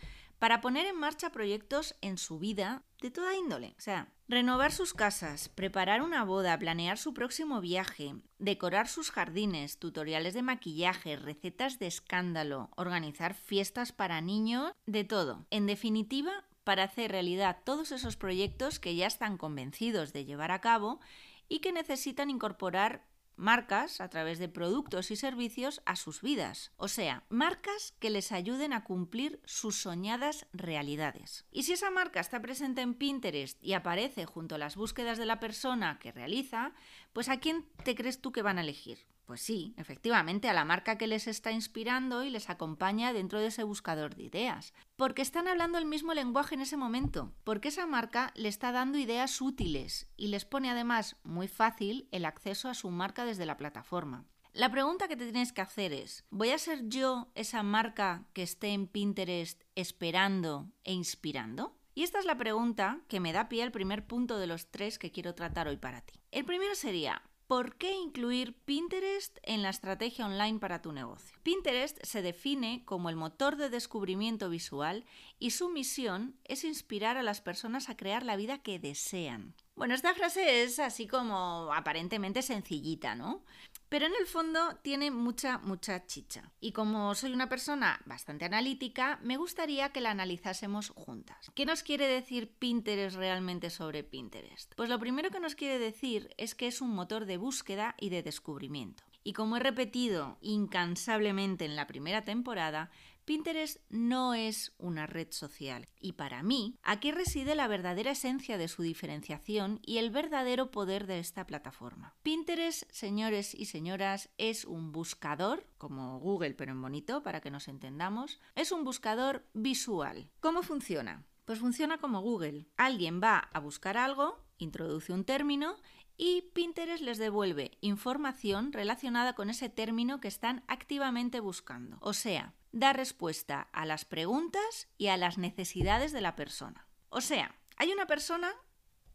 para 0.42 0.60
poner 0.60 0.88
en 0.88 0.98
marcha 0.98 1.32
proyectos 1.32 1.96
en 2.02 2.18
su 2.18 2.40
vida 2.40 2.84
de 3.00 3.12
toda 3.12 3.36
índole. 3.36 3.76
O 3.78 3.82
sea, 3.82 4.12
renovar 4.28 4.72
sus 4.72 4.96
casas, 4.96 5.50
preparar 5.50 6.02
una 6.02 6.24
boda, 6.24 6.58
planear 6.58 6.98
su 6.98 7.14
próximo 7.14 7.62
viaje, 7.62 8.16
decorar 8.40 8.88
sus 8.88 9.12
jardines, 9.12 9.78
tutoriales 9.78 10.34
de 10.34 10.42
maquillaje, 10.42 11.16
recetas 11.16 11.78
de 11.78 11.86
escándalo, 11.86 12.72
organizar 12.76 13.36
fiestas 13.36 13.92
para 13.92 14.20
niños, 14.20 14.74
de 14.88 15.04
todo. 15.04 15.46
En 15.52 15.68
definitiva, 15.68 16.44
para 16.64 16.84
hacer 16.84 17.12
realidad 17.12 17.58
todos 17.64 17.92
esos 17.92 18.18
proyectos 18.18 18.80
que 18.80 18.96
ya 18.96 19.08
están 19.08 19.38
convencidos 19.38 20.14
de 20.14 20.26
llevar 20.26 20.52
a 20.52 20.62
cabo 20.62 21.00
y 21.48 21.60
que 21.60 21.72
necesitan 21.72 22.30
incorporar 22.30 23.06
marcas 23.36 24.02
a 24.02 24.10
través 24.10 24.40
de 24.40 24.50
productos 24.50 25.10
y 25.10 25.16
servicios 25.16 25.82
a 25.86 25.96
sus 25.96 26.22
vidas, 26.22 26.72
o 26.78 26.88
sea, 26.88 27.24
marcas 27.30 27.94
que 28.00 28.12
les 28.12 28.32
ayuden 28.32 28.72
a 28.72 28.84
cumplir 28.84 29.42
sus 29.46 29.78
soñadas 29.78 30.46
realidades. 30.54 31.46
Y 31.52 31.64
si 31.64 31.74
esa 31.74 31.90
marca 31.90 32.20
está 32.20 32.42
presente 32.42 32.82
en 32.82 32.94
Pinterest 32.94 33.62
y 33.64 33.74
aparece 33.74 34.26
junto 34.26 34.56
a 34.56 34.60
las 34.60 34.76
búsquedas 34.76 35.18
de 35.18 35.26
la 35.26 35.40
persona 35.40 35.98
que 36.00 36.12
realiza, 36.12 36.74
pues 37.14 37.30
¿a 37.30 37.40
quién 37.40 37.66
te 37.84 37.96
crees 37.96 38.22
tú 38.22 38.32
que 38.32 38.44
van 38.44 38.60
a 38.60 38.62
elegir? 38.62 39.00
Pues 39.26 39.42
sí, 39.42 39.74
efectivamente, 39.78 40.50
a 40.50 40.54
la 40.54 40.66
marca 40.66 40.98
que 40.98 41.08
les 41.08 41.26
está 41.26 41.52
inspirando 41.52 42.24
y 42.24 42.30
les 42.30 42.50
acompaña 42.50 43.14
dentro 43.14 43.40
de 43.40 43.48
ese 43.48 43.64
buscador 43.64 44.16
de 44.16 44.24
ideas. 44.24 44.74
Porque 45.02 45.24
están 45.24 45.48
hablando 45.48 45.80
el 45.80 45.86
mismo 45.86 46.14
lenguaje 46.14 46.54
en 46.54 46.62
ese 46.62 46.78
momento, 46.78 47.34
porque 47.44 47.70
esa 47.70 47.88
marca 47.88 48.32
le 48.36 48.48
está 48.48 48.72
dando 48.72 49.00
ideas 49.00 49.42
útiles 49.42 50.08
y 50.16 50.28
les 50.28 50.46
pone 50.46 50.70
además 50.70 51.16
muy 51.24 51.48
fácil 51.48 52.08
el 52.12 52.24
acceso 52.24 52.70
a 52.70 52.76
su 52.76 52.92
marca 52.92 53.26
desde 53.26 53.48
la 53.48 53.58
plataforma. 53.58 54.28
La 54.54 54.70
pregunta 54.70 55.08
que 55.08 55.16
te 55.16 55.24
tienes 55.24 55.54
que 55.54 55.62
hacer 55.62 55.92
es, 55.92 56.24
¿voy 56.30 56.52
a 56.52 56.60
ser 56.60 56.88
yo 56.88 57.32
esa 57.34 57.64
marca 57.64 58.28
que 58.34 58.44
esté 58.44 58.74
en 58.74 58.86
Pinterest 58.86 59.64
esperando 59.74 60.70
e 60.84 60.94
inspirando? 60.94 61.76
Y 61.96 62.04
esta 62.04 62.20
es 62.20 62.26
la 62.26 62.38
pregunta 62.38 63.02
que 63.08 63.20
me 63.20 63.34
da 63.34 63.50
pie 63.50 63.64
al 63.64 63.72
primer 63.72 64.06
punto 64.06 64.38
de 64.38 64.46
los 64.46 64.70
tres 64.70 65.00
que 65.00 65.12
quiero 65.12 65.34
tratar 65.34 65.68
hoy 65.68 65.78
para 65.78 66.02
ti. 66.02 66.22
El 66.30 66.46
primero 66.46 66.76
sería, 66.76 67.24
¿Por 67.52 67.76
qué 67.76 67.92
incluir 67.92 68.54
Pinterest 68.64 69.38
en 69.44 69.62
la 69.62 69.72
estrategia 69.72 70.26
online 70.26 70.60
para 70.60 70.82
tu 70.82 70.94
negocio? 70.94 71.38
Pinterest 71.44 72.02
se 72.02 72.22
define 72.22 72.86
como 72.86 73.10
el 73.10 73.18
motor 73.18 73.58
de 73.58 73.70
descubrimiento 73.70 74.50
visual 74.50 75.04
y 75.38 75.52
su 75.52 75.68
misión 75.68 76.38
es 76.46 76.64
inspirar 76.64 77.18
a 77.18 77.24
las 77.24 77.42
personas 77.42 77.90
a 77.90 77.98
crear 77.98 78.24
la 78.24 78.38
vida 78.38 78.60
que 78.60 78.80
desean. 78.80 79.54
Bueno, 79.76 79.96
esta 79.96 80.14
frase 80.14 80.64
es 80.64 80.80
así 80.80 81.08
como 81.08 81.74
aparentemente 81.74 82.42
sencillita, 82.42 83.16
¿no? 83.16 83.44
Pero 83.92 84.06
en 84.06 84.14
el 84.18 84.26
fondo 84.26 84.78
tiene 84.84 85.12
mucha, 85.12 85.58
mucha 85.58 86.06
chicha. 86.06 86.50
Y 86.62 86.72
como 86.72 87.14
soy 87.14 87.34
una 87.34 87.50
persona 87.50 88.00
bastante 88.06 88.46
analítica, 88.46 89.20
me 89.22 89.36
gustaría 89.36 89.90
que 89.90 90.00
la 90.00 90.12
analizásemos 90.12 90.92
juntas. 90.96 91.52
¿Qué 91.56 91.66
nos 91.66 91.84
quiere 91.84 92.08
decir 92.08 92.54
Pinterest 92.58 93.18
realmente 93.18 93.70
sobre 93.70 94.06
Pinterest? 94.06 94.74
Pues 94.76 94.88
lo 94.88 94.98
primero 94.98 95.30
que 95.30 95.42
nos 95.42 95.56
quiere 95.56 95.78
decir 95.78 96.34
es 96.38 96.56
que 96.56 96.68
es 96.68 96.80
un 96.80 96.92
motor 96.92 97.26
de 97.26 97.36
búsqueda 97.36 97.96
y 98.00 98.08
de 98.08 98.24
descubrimiento. 98.24 99.04
Y 99.26 99.34
como 99.34 99.58
he 99.58 99.60
repetido 99.60 100.38
incansablemente 100.40 101.66
en 101.66 101.76
la 101.76 101.86
primera 101.86 102.24
temporada, 102.24 102.92
Pinterest 103.26 103.78
no 103.90 104.34
es 104.34 104.74
una 104.78 105.06
red 105.06 105.28
social 105.32 105.88
y 106.00 106.14
para 106.14 106.44
mí 106.44 106.78
aquí 106.84 107.12
reside 107.12 107.56
la 107.56 107.68
verdadera 107.68 108.12
esencia 108.12 108.58
de 108.58 108.68
su 108.68 108.82
diferenciación 108.82 109.80
y 109.84 109.98
el 109.98 110.10
verdadero 110.10 110.72
poder 110.72 111.08
de 111.08 111.20
esta 111.20 111.46
plataforma. 111.46 112.16
Pinterest, 112.24 112.84
señores 112.92 113.54
y 113.54 113.66
señoras, 113.66 114.30
es 114.38 114.66
un 114.66 114.92
buscador, 114.92 115.68
como 115.78 116.20
Google 116.20 116.54
pero 116.54 116.72
en 116.72 116.82
bonito 116.82 117.24
para 117.24 117.42
que 117.42 117.52
nos 117.52 117.68
entendamos, 117.68 118.40
es 118.56 118.72
un 118.72 118.84
buscador 118.84 119.46
visual. 119.54 120.30
¿Cómo 120.40 120.64
funciona? 120.64 121.26
Pues 121.46 121.60
funciona 121.60 121.98
como 121.98 122.22
Google. 122.22 122.68
Alguien 122.78 123.22
va 123.22 123.38
a 123.38 123.60
buscar 123.60 123.98
algo, 123.98 124.44
introduce 124.58 125.12
un 125.12 125.26
término 125.26 125.76
y 126.24 126.44
Pinterest 126.54 127.02
les 127.02 127.18
devuelve 127.18 127.80
información 127.82 128.74
relacionada 128.74 129.34
con 129.34 129.50
ese 129.50 129.70
término 129.70 130.22
que 130.22 130.28
están 130.28 130.64
activamente 130.68 131.40
buscando. 131.40 131.98
O 132.00 132.14
sea, 132.14 132.54
da 132.72 132.94
respuesta 132.94 133.62
a 133.74 133.88
las 133.88 134.06
preguntas 134.06 134.88
y 135.00 135.08
a 135.08 135.18
las 135.18 135.40
necesidades 135.40 136.12
de 136.12 136.22
la 136.22 136.36
persona. 136.36 136.88
O 137.10 137.22
sea, 137.22 137.56
hay 137.76 137.92
una 137.92 138.06
persona 138.06 138.54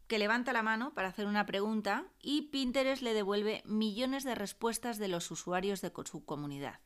que 0.07 0.19
levanta 0.19 0.51
la 0.51 0.63
mano 0.63 0.93
para 0.93 1.07
hacer 1.07 1.27
una 1.27 1.45
pregunta 1.45 2.11
y 2.21 2.49
Pinterest 2.49 3.01
le 3.01 3.13
devuelve 3.13 3.63
millones 3.63 4.25
de 4.25 4.35
respuestas 4.35 4.97
de 4.97 5.07
los 5.07 5.31
usuarios 5.31 5.79
de 5.79 5.93
su 6.03 6.25
comunidad. 6.25 6.81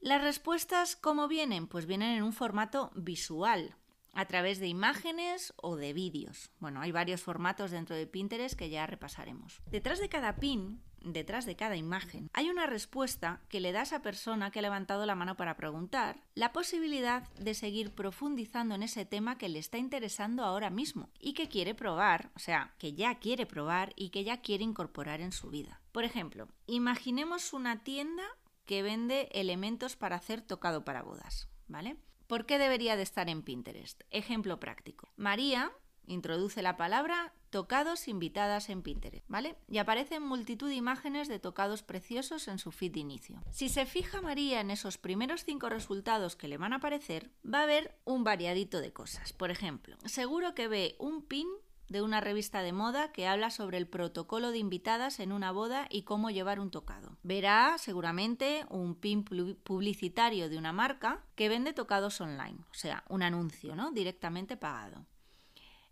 Las 0.00 0.20
respuestas, 0.20 0.96
¿cómo 0.96 1.28
vienen? 1.28 1.68
Pues 1.68 1.86
vienen 1.86 2.16
en 2.16 2.24
un 2.24 2.32
formato 2.32 2.90
visual, 2.96 3.76
a 4.14 4.26
través 4.26 4.58
de 4.58 4.68
imágenes 4.68 5.52
o 5.56 5.76
de 5.76 5.92
vídeos. 5.92 6.50
Bueno, 6.60 6.80
hay 6.80 6.92
varios 6.92 7.22
formatos 7.22 7.70
dentro 7.70 7.96
de 7.96 8.06
Pinterest 8.06 8.58
que 8.58 8.70
ya 8.70 8.86
repasaremos. 8.86 9.60
Detrás 9.70 10.00
de 10.00 10.08
cada 10.08 10.36
pin, 10.36 10.80
detrás 11.04 11.44
de 11.44 11.56
cada 11.56 11.76
imagen, 11.76 12.30
hay 12.32 12.48
una 12.48 12.66
respuesta 12.66 13.40
que 13.48 13.60
le 13.60 13.72
da 13.72 13.80
a 13.80 13.82
esa 13.84 14.02
persona 14.02 14.50
que 14.50 14.58
ha 14.58 14.62
levantado 14.62 15.06
la 15.06 15.14
mano 15.14 15.36
para 15.36 15.56
preguntar 15.56 16.24
la 16.34 16.52
posibilidad 16.52 17.28
de 17.34 17.54
seguir 17.54 17.94
profundizando 17.94 18.74
en 18.74 18.82
ese 18.82 19.04
tema 19.04 19.38
que 19.38 19.48
le 19.48 19.58
está 19.58 19.78
interesando 19.78 20.44
ahora 20.44 20.70
mismo 20.70 21.10
y 21.20 21.34
que 21.34 21.48
quiere 21.48 21.74
probar, 21.74 22.30
o 22.34 22.38
sea, 22.38 22.74
que 22.78 22.94
ya 22.94 23.18
quiere 23.18 23.46
probar 23.46 23.92
y 23.96 24.10
que 24.10 24.24
ya 24.24 24.40
quiere 24.40 24.64
incorporar 24.64 25.20
en 25.20 25.32
su 25.32 25.50
vida. 25.50 25.80
Por 25.92 26.04
ejemplo, 26.04 26.48
imaginemos 26.66 27.52
una 27.52 27.82
tienda 27.84 28.24
que 28.64 28.82
vende 28.82 29.28
elementos 29.32 29.96
para 29.96 30.16
hacer 30.16 30.40
tocado 30.40 30.84
para 30.84 31.02
bodas, 31.02 31.48
¿vale? 31.68 31.96
¿Por 32.26 32.46
qué 32.46 32.58
debería 32.58 32.96
de 32.96 33.02
estar 33.02 33.28
en 33.28 33.42
Pinterest? 33.42 34.02
Ejemplo 34.10 34.58
práctico. 34.60 35.12
María 35.16 35.72
introduce 36.06 36.62
la 36.62 36.76
palabra 36.76 37.32
tocados 37.50 38.08
invitadas 38.08 38.68
en 38.68 38.82
Pinterest, 38.82 39.24
¿vale? 39.28 39.56
Y 39.68 39.78
aparecen 39.78 40.22
multitud 40.22 40.68
de 40.68 40.74
imágenes 40.74 41.28
de 41.28 41.38
tocados 41.38 41.82
preciosos 41.82 42.48
en 42.48 42.58
su 42.58 42.72
feed 42.72 42.92
de 42.92 43.00
inicio. 43.00 43.40
Si 43.50 43.68
se 43.68 43.86
fija 43.86 44.20
María 44.20 44.60
en 44.60 44.70
esos 44.70 44.98
primeros 44.98 45.44
cinco 45.44 45.68
resultados 45.68 46.34
que 46.34 46.48
le 46.48 46.58
van 46.58 46.72
a 46.72 46.76
aparecer, 46.76 47.30
va 47.46 47.62
a 47.62 47.66
ver 47.66 47.96
un 48.04 48.24
variadito 48.24 48.80
de 48.80 48.92
cosas. 48.92 49.32
Por 49.32 49.52
ejemplo, 49.52 49.96
seguro 50.04 50.54
que 50.54 50.66
ve 50.66 50.96
un 50.98 51.22
pin 51.22 51.46
de 51.88 52.02
una 52.02 52.20
revista 52.20 52.62
de 52.62 52.72
moda 52.72 53.12
que 53.12 53.26
habla 53.26 53.50
sobre 53.50 53.78
el 53.78 53.86
protocolo 53.86 54.50
de 54.50 54.58
invitadas 54.58 55.20
en 55.20 55.32
una 55.32 55.52
boda 55.52 55.86
y 55.90 56.02
cómo 56.02 56.30
llevar 56.30 56.60
un 56.60 56.70
tocado. 56.70 57.16
Verá 57.22 57.76
seguramente 57.78 58.66
un 58.70 58.94
pin 58.94 59.24
publicitario 59.24 60.48
de 60.48 60.58
una 60.58 60.72
marca 60.72 61.24
que 61.34 61.48
vende 61.48 61.72
tocados 61.72 62.20
online, 62.20 62.58
o 62.70 62.74
sea, 62.74 63.04
un 63.08 63.22
anuncio, 63.22 63.76
¿no? 63.76 63.92
Directamente 63.92 64.56
pagado. 64.56 65.04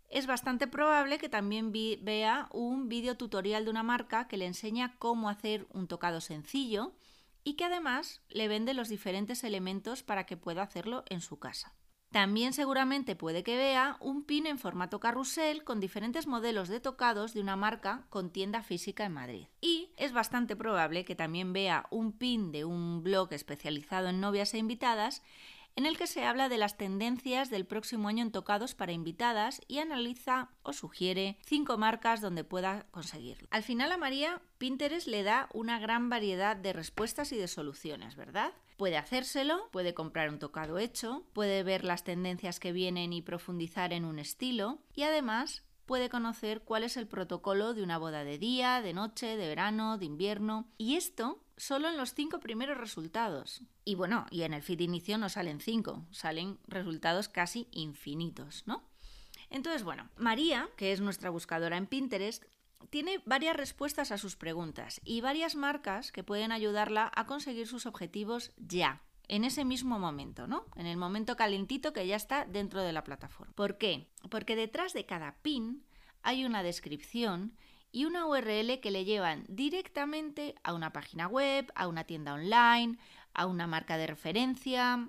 Es 0.09 0.27
bastante 0.27 0.67
probable 0.67 1.17
que 1.17 1.29
también 1.29 1.71
vea 1.71 2.47
un 2.51 2.87
vídeo 2.87 3.17
tutorial 3.17 3.65
de 3.65 3.71
una 3.71 3.81
marca 3.81 4.27
que 4.27 4.37
le 4.37 4.45
enseña 4.45 4.95
cómo 4.99 5.27
hacer 5.27 5.65
un 5.71 5.87
tocado 5.87 6.21
sencillo 6.21 6.93
y 7.43 7.55
que 7.55 7.65
además 7.65 8.21
le 8.29 8.47
vende 8.47 8.73
los 8.73 8.89
diferentes 8.89 9.43
elementos 9.43 10.03
para 10.03 10.25
que 10.25 10.37
pueda 10.37 10.61
hacerlo 10.61 11.03
en 11.09 11.21
su 11.21 11.39
casa. 11.39 11.73
También 12.13 12.53
seguramente 12.53 13.15
puede 13.15 13.41
que 13.41 13.57
vea 13.57 13.97
un 13.99 14.23
pin 14.23 14.45
en 14.45 14.59
formato 14.59 14.99
carrusel 14.99 15.63
con 15.63 15.79
diferentes 15.79 16.27
modelos 16.27 16.69
de 16.69 16.79
tocados 16.79 17.33
de 17.33 17.41
una 17.41 17.55
marca 17.55 18.05
con 18.11 18.29
tienda 18.29 18.61
física 18.61 19.03
en 19.05 19.13
Madrid. 19.13 19.47
Y 19.61 19.89
es 19.97 20.13
bastante 20.13 20.55
probable 20.55 21.05
que 21.05 21.15
también 21.15 21.53
vea 21.53 21.87
un 21.89 22.11
pin 22.11 22.51
de 22.51 22.65
un 22.65 23.01
blog 23.01 23.33
especializado 23.33 24.09
en 24.09 24.21
novias 24.21 24.53
e 24.53 24.59
invitadas 24.59 25.23
en 25.75 25.85
el 25.85 25.97
que 25.97 26.07
se 26.07 26.23
habla 26.23 26.49
de 26.49 26.57
las 26.57 26.77
tendencias 26.77 27.49
del 27.49 27.65
próximo 27.65 28.07
año 28.07 28.23
en 28.23 28.31
tocados 28.31 28.75
para 28.75 28.91
invitadas 28.91 29.61
y 29.67 29.79
analiza 29.79 30.49
o 30.61 30.73
sugiere 30.73 31.37
cinco 31.45 31.77
marcas 31.77 32.21
donde 32.21 32.43
pueda 32.43 32.85
conseguirlo. 32.91 33.47
Al 33.51 33.63
final 33.63 33.91
a 33.91 33.97
María, 33.97 34.41
Pinterest 34.57 35.07
le 35.07 35.23
da 35.23 35.49
una 35.53 35.79
gran 35.79 36.09
variedad 36.09 36.55
de 36.55 36.73
respuestas 36.73 37.31
y 37.31 37.37
de 37.37 37.47
soluciones, 37.47 38.15
¿verdad? 38.15 38.53
Puede 38.77 38.97
hacérselo, 38.97 39.69
puede 39.71 39.93
comprar 39.93 40.29
un 40.29 40.39
tocado 40.39 40.77
hecho, 40.77 41.25
puede 41.33 41.63
ver 41.63 41.83
las 41.83 42.03
tendencias 42.03 42.59
que 42.59 42.71
vienen 42.71 43.13
y 43.13 43.21
profundizar 43.21 43.93
en 43.93 44.05
un 44.05 44.19
estilo 44.19 44.79
y 44.93 45.03
además 45.03 45.63
puede 45.85 46.09
conocer 46.09 46.63
cuál 46.63 46.83
es 46.83 46.97
el 46.97 47.07
protocolo 47.07 47.73
de 47.73 47.83
una 47.83 47.97
boda 47.97 48.23
de 48.23 48.37
día, 48.37 48.81
de 48.81 48.93
noche, 48.93 49.37
de 49.37 49.47
verano, 49.47 49.97
de 49.97 50.05
invierno. 50.05 50.67
Y 50.77 50.95
esto 50.95 51.42
solo 51.57 51.89
en 51.89 51.97
los 51.97 52.13
cinco 52.13 52.39
primeros 52.39 52.77
resultados. 52.77 53.61
Y 53.85 53.95
bueno, 53.95 54.25
y 54.31 54.43
en 54.43 54.53
el 54.53 54.61
feed 54.61 54.79
inicio 54.81 55.17
no 55.17 55.29
salen 55.29 55.59
cinco, 55.59 56.05
salen 56.11 56.59
resultados 56.67 57.29
casi 57.29 57.67
infinitos, 57.71 58.63
¿no? 58.65 58.83
Entonces, 59.49 59.83
bueno, 59.83 60.09
María, 60.17 60.69
que 60.77 60.91
es 60.91 61.01
nuestra 61.01 61.29
buscadora 61.29 61.77
en 61.77 61.87
Pinterest, 61.87 62.43
tiene 62.89 63.21
varias 63.25 63.55
respuestas 63.55 64.11
a 64.11 64.17
sus 64.17 64.35
preguntas 64.35 64.99
y 65.03 65.21
varias 65.21 65.55
marcas 65.55 66.11
que 66.11 66.23
pueden 66.23 66.51
ayudarla 66.51 67.11
a 67.15 67.25
conseguir 67.25 67.67
sus 67.67 67.85
objetivos 67.85 68.51
ya, 68.57 69.01
en 69.27 69.43
ese 69.45 69.63
mismo 69.65 69.99
momento, 69.99 70.47
¿no? 70.47 70.65
En 70.75 70.85
el 70.85 70.97
momento 70.97 71.35
calentito 71.35 71.93
que 71.93 72.05
ya 72.05 72.15
está 72.15 72.45
dentro 72.45 72.81
de 72.81 72.93
la 72.93 73.03
plataforma. 73.03 73.53
¿Por 73.55 73.77
qué? 73.77 74.09
Porque 74.29 74.55
detrás 74.55 74.93
de 74.93 75.05
cada 75.05 75.41
pin 75.41 75.85
hay 76.23 76.45
una 76.45 76.63
descripción 76.63 77.55
y 77.93 78.05
una 78.05 78.25
URL 78.25 78.79
que 78.81 78.91
le 78.91 79.05
llevan 79.05 79.45
directamente 79.47 80.55
a 80.63 80.73
una 80.73 80.91
página 80.91 81.27
web, 81.27 81.71
a 81.75 81.87
una 81.87 82.03
tienda 82.03 82.33
online, 82.33 82.97
a 83.33 83.45
una 83.45 83.67
marca 83.67 83.97
de 83.97 84.07
referencia, 84.07 85.07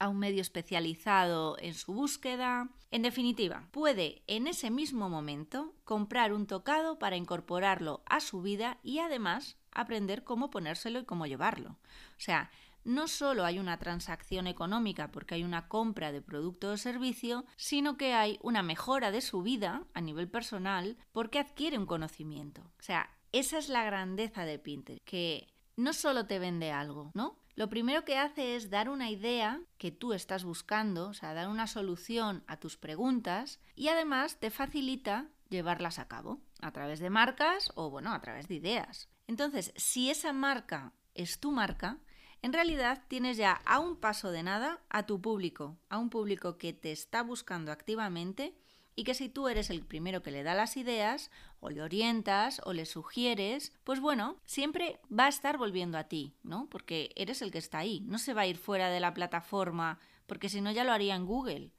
a 0.00 0.08
un 0.08 0.18
medio 0.18 0.42
especializado 0.42 1.56
en 1.60 1.72
su 1.72 1.94
búsqueda. 1.94 2.68
En 2.90 3.02
definitiva, 3.02 3.68
puede 3.70 4.22
en 4.26 4.48
ese 4.48 4.70
mismo 4.70 5.08
momento 5.08 5.72
comprar 5.84 6.32
un 6.32 6.48
tocado 6.48 6.98
para 6.98 7.16
incorporarlo 7.16 8.02
a 8.06 8.18
su 8.20 8.42
vida 8.42 8.78
y 8.82 8.98
además 8.98 9.56
aprender 9.70 10.24
cómo 10.24 10.50
ponérselo 10.50 10.98
y 10.98 11.04
cómo 11.04 11.26
llevarlo. 11.26 11.70
O 11.70 12.20
sea, 12.20 12.50
no 12.84 13.08
solo 13.08 13.44
hay 13.44 13.58
una 13.58 13.78
transacción 13.78 14.46
económica 14.46 15.10
porque 15.10 15.34
hay 15.34 15.44
una 15.44 15.68
compra 15.68 16.12
de 16.12 16.22
producto 16.22 16.70
o 16.70 16.76
servicio, 16.76 17.44
sino 17.56 17.96
que 17.96 18.14
hay 18.14 18.38
una 18.42 18.62
mejora 18.62 19.10
de 19.10 19.20
su 19.20 19.42
vida 19.42 19.84
a 19.94 20.00
nivel 20.00 20.28
personal 20.28 20.96
porque 21.12 21.38
adquiere 21.38 21.78
un 21.78 21.86
conocimiento. 21.86 22.62
O 22.78 22.82
sea, 22.82 23.10
esa 23.32 23.58
es 23.58 23.68
la 23.68 23.84
grandeza 23.84 24.44
de 24.44 24.58
Pinterest, 24.58 25.04
que 25.04 25.52
no 25.76 25.92
solo 25.92 26.26
te 26.26 26.38
vende 26.38 26.70
algo, 26.70 27.10
¿no? 27.14 27.38
Lo 27.56 27.68
primero 27.68 28.04
que 28.04 28.18
hace 28.18 28.56
es 28.56 28.68
dar 28.68 28.88
una 28.88 29.10
idea 29.10 29.60
que 29.78 29.92
tú 29.92 30.12
estás 30.12 30.42
buscando, 30.42 31.08
o 31.08 31.14
sea, 31.14 31.34
dar 31.34 31.48
una 31.48 31.68
solución 31.68 32.42
a 32.48 32.58
tus 32.58 32.76
preguntas 32.76 33.60
y 33.76 33.88
además 33.88 34.38
te 34.40 34.50
facilita 34.50 35.28
llevarlas 35.50 36.00
a 36.00 36.08
cabo 36.08 36.40
a 36.60 36.72
través 36.72 36.98
de 36.98 37.10
marcas 37.10 37.70
o, 37.76 37.90
bueno, 37.90 38.12
a 38.12 38.20
través 38.20 38.48
de 38.48 38.56
ideas. 38.56 39.08
Entonces, 39.28 39.72
si 39.76 40.10
esa 40.10 40.32
marca 40.32 40.92
es 41.14 41.38
tu 41.38 41.52
marca, 41.52 41.98
en 42.44 42.52
realidad 42.52 43.02
tienes 43.08 43.38
ya 43.38 43.62
a 43.64 43.78
un 43.78 43.96
paso 43.96 44.30
de 44.30 44.42
nada 44.42 44.78
a 44.90 45.06
tu 45.06 45.18
público, 45.18 45.78
a 45.88 45.96
un 45.96 46.10
público 46.10 46.58
que 46.58 46.74
te 46.74 46.92
está 46.92 47.22
buscando 47.22 47.72
activamente 47.72 48.54
y 48.94 49.04
que 49.04 49.14
si 49.14 49.30
tú 49.30 49.48
eres 49.48 49.70
el 49.70 49.80
primero 49.80 50.22
que 50.22 50.30
le 50.30 50.42
da 50.42 50.54
las 50.54 50.76
ideas, 50.76 51.30
o 51.60 51.70
le 51.70 51.80
orientas, 51.80 52.60
o 52.66 52.74
le 52.74 52.84
sugieres, 52.84 53.72
pues 53.82 53.98
bueno, 53.98 54.36
siempre 54.44 55.00
va 55.10 55.24
a 55.24 55.30
estar 55.30 55.56
volviendo 55.56 55.96
a 55.96 56.04
ti, 56.04 56.34
¿no? 56.42 56.68
Porque 56.68 57.12
eres 57.16 57.40
el 57.40 57.50
que 57.50 57.56
está 57.56 57.78
ahí, 57.78 58.00
no 58.00 58.18
se 58.18 58.34
va 58.34 58.42
a 58.42 58.46
ir 58.46 58.58
fuera 58.58 58.90
de 58.90 59.00
la 59.00 59.14
plataforma, 59.14 59.98
porque 60.26 60.50
si 60.50 60.60
no 60.60 60.70
ya 60.70 60.84
lo 60.84 60.92
haría 60.92 61.14
en 61.14 61.24
Google. 61.24 61.72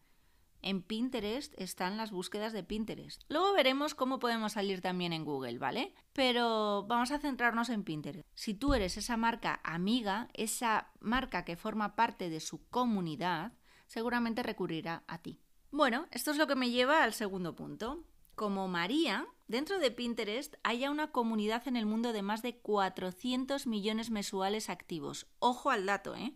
En 0.66 0.82
Pinterest 0.82 1.54
están 1.62 1.96
las 1.96 2.10
búsquedas 2.10 2.52
de 2.52 2.64
Pinterest. 2.64 3.22
Luego 3.30 3.54
veremos 3.54 3.94
cómo 3.94 4.18
podemos 4.18 4.54
salir 4.54 4.82
también 4.82 5.14
en 5.14 5.24
Google, 5.24 5.60
¿vale? 5.60 5.94
Pero 6.12 6.88
vamos 6.88 7.12
a 7.12 7.20
centrarnos 7.20 7.70
en 7.70 7.84
Pinterest. 7.84 8.28
Si 8.34 8.56
tú 8.56 8.74
eres 8.74 8.98
esa 8.98 9.16
marca 9.16 9.62
amiga, 9.64 10.28
esa 10.34 10.90
marca 11.00 11.46
que 11.46 11.56
forma 11.56 11.96
parte 11.96 12.32
de 12.32 12.40
su 12.40 12.66
comunidad, 12.70 13.54
seguramente 13.86 14.42
recurrirá 14.42 15.04
a 15.06 15.20
ti. 15.20 15.40
Bueno, 15.70 16.08
esto 16.10 16.32
es 16.32 16.38
lo 16.38 16.48
que 16.48 16.56
me 16.56 16.72
lleva 16.72 17.04
al 17.04 17.14
segundo 17.14 17.56
punto. 17.56 18.04
Como 18.34 18.68
María, 18.68 19.28
dentro 19.48 19.78
de 19.78 19.92
Pinterest 19.92 20.56
hay 20.64 20.88
una 20.88 21.12
comunidad 21.12 21.68
en 21.68 21.76
el 21.76 21.86
mundo 21.86 22.12
de 22.12 22.24
más 22.24 22.42
de 22.42 22.58
400 22.58 23.68
millones 23.68 24.10
mensuales 24.10 24.72
activos. 24.72 25.28
Ojo 25.38 25.70
al 25.70 25.86
dato, 25.86 26.16
¿eh? 26.16 26.34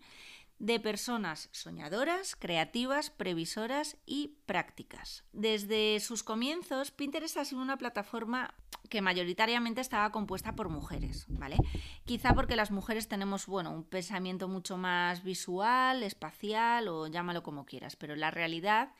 De 0.60 0.80
personas 0.80 1.50
soñadoras, 1.52 2.36
creativas, 2.36 3.10
previsoras 3.10 3.98
y 4.06 4.36
prácticas. 4.46 5.24
Desde 5.32 6.00
sus 6.02 6.24
comienzos, 6.24 6.92
Pinterest 6.92 7.38
ha 7.38 7.46
sido 7.46 7.62
una 7.62 7.78
plataforma 7.78 8.54
que 8.90 9.02
mayoritariamente 9.02 9.82
estaba 9.82 10.12
compuesta 10.12 10.56
por 10.56 10.70
mujeres, 10.70 11.26
¿vale? 11.30 11.58
Quizá 12.06 12.34
porque 12.34 12.56
las 12.56 12.72
mujeres 12.72 13.08
tenemos, 13.08 13.46
bueno, 13.46 13.72
un 13.72 13.84
pensamiento 13.84 14.48
mucho 14.48 14.78
más 14.78 15.24
visual, 15.24 16.04
espacial 16.04 16.88
o 16.90 17.08
llámalo 17.08 17.42
como 17.42 17.66
quieras, 17.66 17.96
pero 17.96 18.16
la 18.16 18.32
realidad 18.32 18.94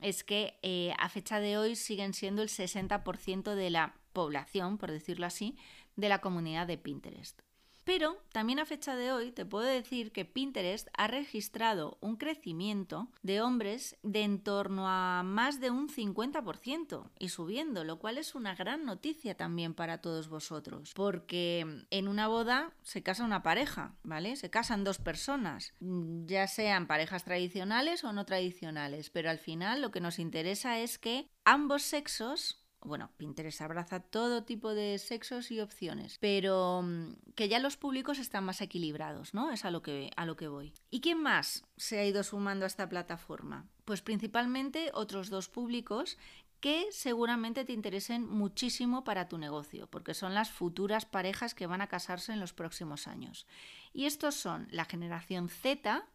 es 0.00 0.24
que 0.24 0.58
eh, 0.62 0.94
a 0.98 1.08
fecha 1.08 1.40
de 1.40 1.58
hoy 1.58 1.76
siguen 1.76 2.14
siendo 2.14 2.42
el 2.42 2.48
60% 2.48 3.54
de 3.54 3.70
la 3.70 3.94
población, 4.12 4.78
por 4.78 4.90
decirlo 4.90 5.26
así, 5.26 5.58
de 5.96 6.08
la 6.08 6.20
comunidad 6.20 6.66
de 6.66 6.78
Pinterest. 6.78 7.45
Pero 7.86 8.20
también 8.32 8.58
a 8.58 8.66
fecha 8.66 8.96
de 8.96 9.12
hoy 9.12 9.30
te 9.30 9.46
puedo 9.46 9.64
decir 9.64 10.10
que 10.10 10.24
Pinterest 10.24 10.88
ha 10.98 11.06
registrado 11.06 11.98
un 12.00 12.16
crecimiento 12.16 13.06
de 13.22 13.40
hombres 13.40 13.96
de 14.02 14.24
en 14.24 14.40
torno 14.42 14.88
a 14.88 15.22
más 15.22 15.60
de 15.60 15.70
un 15.70 15.88
50% 15.88 17.10
y 17.20 17.28
subiendo, 17.28 17.84
lo 17.84 18.00
cual 18.00 18.18
es 18.18 18.34
una 18.34 18.56
gran 18.56 18.84
noticia 18.84 19.36
también 19.36 19.72
para 19.72 19.98
todos 19.98 20.28
vosotros, 20.28 20.94
porque 20.96 21.84
en 21.90 22.08
una 22.08 22.26
boda 22.26 22.72
se 22.82 23.04
casa 23.04 23.24
una 23.24 23.44
pareja, 23.44 23.94
¿vale? 24.02 24.34
Se 24.34 24.50
casan 24.50 24.82
dos 24.82 24.98
personas, 24.98 25.72
ya 25.78 26.48
sean 26.48 26.88
parejas 26.88 27.22
tradicionales 27.22 28.02
o 28.02 28.12
no 28.12 28.26
tradicionales, 28.26 29.10
pero 29.10 29.30
al 29.30 29.38
final 29.38 29.80
lo 29.80 29.92
que 29.92 30.00
nos 30.00 30.18
interesa 30.18 30.80
es 30.80 30.98
que 30.98 31.28
ambos 31.44 31.82
sexos 31.82 32.65
bueno, 32.86 33.10
Pinterest 33.16 33.60
abraza 33.60 34.00
todo 34.00 34.44
tipo 34.44 34.74
de 34.74 34.98
sexos 34.98 35.50
y 35.50 35.60
opciones, 35.60 36.18
pero 36.20 36.82
mm, 36.82 37.32
que 37.34 37.48
ya 37.48 37.58
los 37.58 37.76
públicos 37.76 38.18
están 38.18 38.44
más 38.44 38.60
equilibrados, 38.60 39.34
¿no? 39.34 39.50
Es 39.52 39.64
a 39.64 39.70
lo 39.70 39.82
que, 39.82 40.10
a 40.16 40.24
lo 40.24 40.36
que 40.36 40.48
voy. 40.48 40.72
¿Y 40.90 41.00
quién 41.00 41.20
más 41.20 41.64
se 41.76 41.98
ha 41.98 42.06
ido 42.06 42.22
sumando 42.22 42.64
a 42.64 42.68
esta 42.68 42.88
plataforma? 42.88 43.68
Pues 43.84 44.02
principalmente 44.02 44.90
otros 44.94 45.30
dos 45.30 45.48
públicos 45.48 46.16
que 46.60 46.86
seguramente 46.90 47.64
te 47.64 47.72
interesen 47.72 48.26
muchísimo 48.26 49.04
para 49.04 49.28
tu 49.28 49.38
negocio, 49.38 49.88
porque 49.88 50.14
son 50.14 50.34
las 50.34 50.50
futuras 50.50 51.04
parejas 51.04 51.54
que 51.54 51.66
van 51.66 51.80
a 51.80 51.88
casarse 51.88 52.32
en 52.32 52.40
los 52.40 52.52
próximos 52.52 53.06
años. 53.06 53.46
Y 53.92 54.06
estos 54.06 54.34
son 54.34 54.66
la 54.70 54.84
generación 54.84 55.48
Z, 55.48 56.06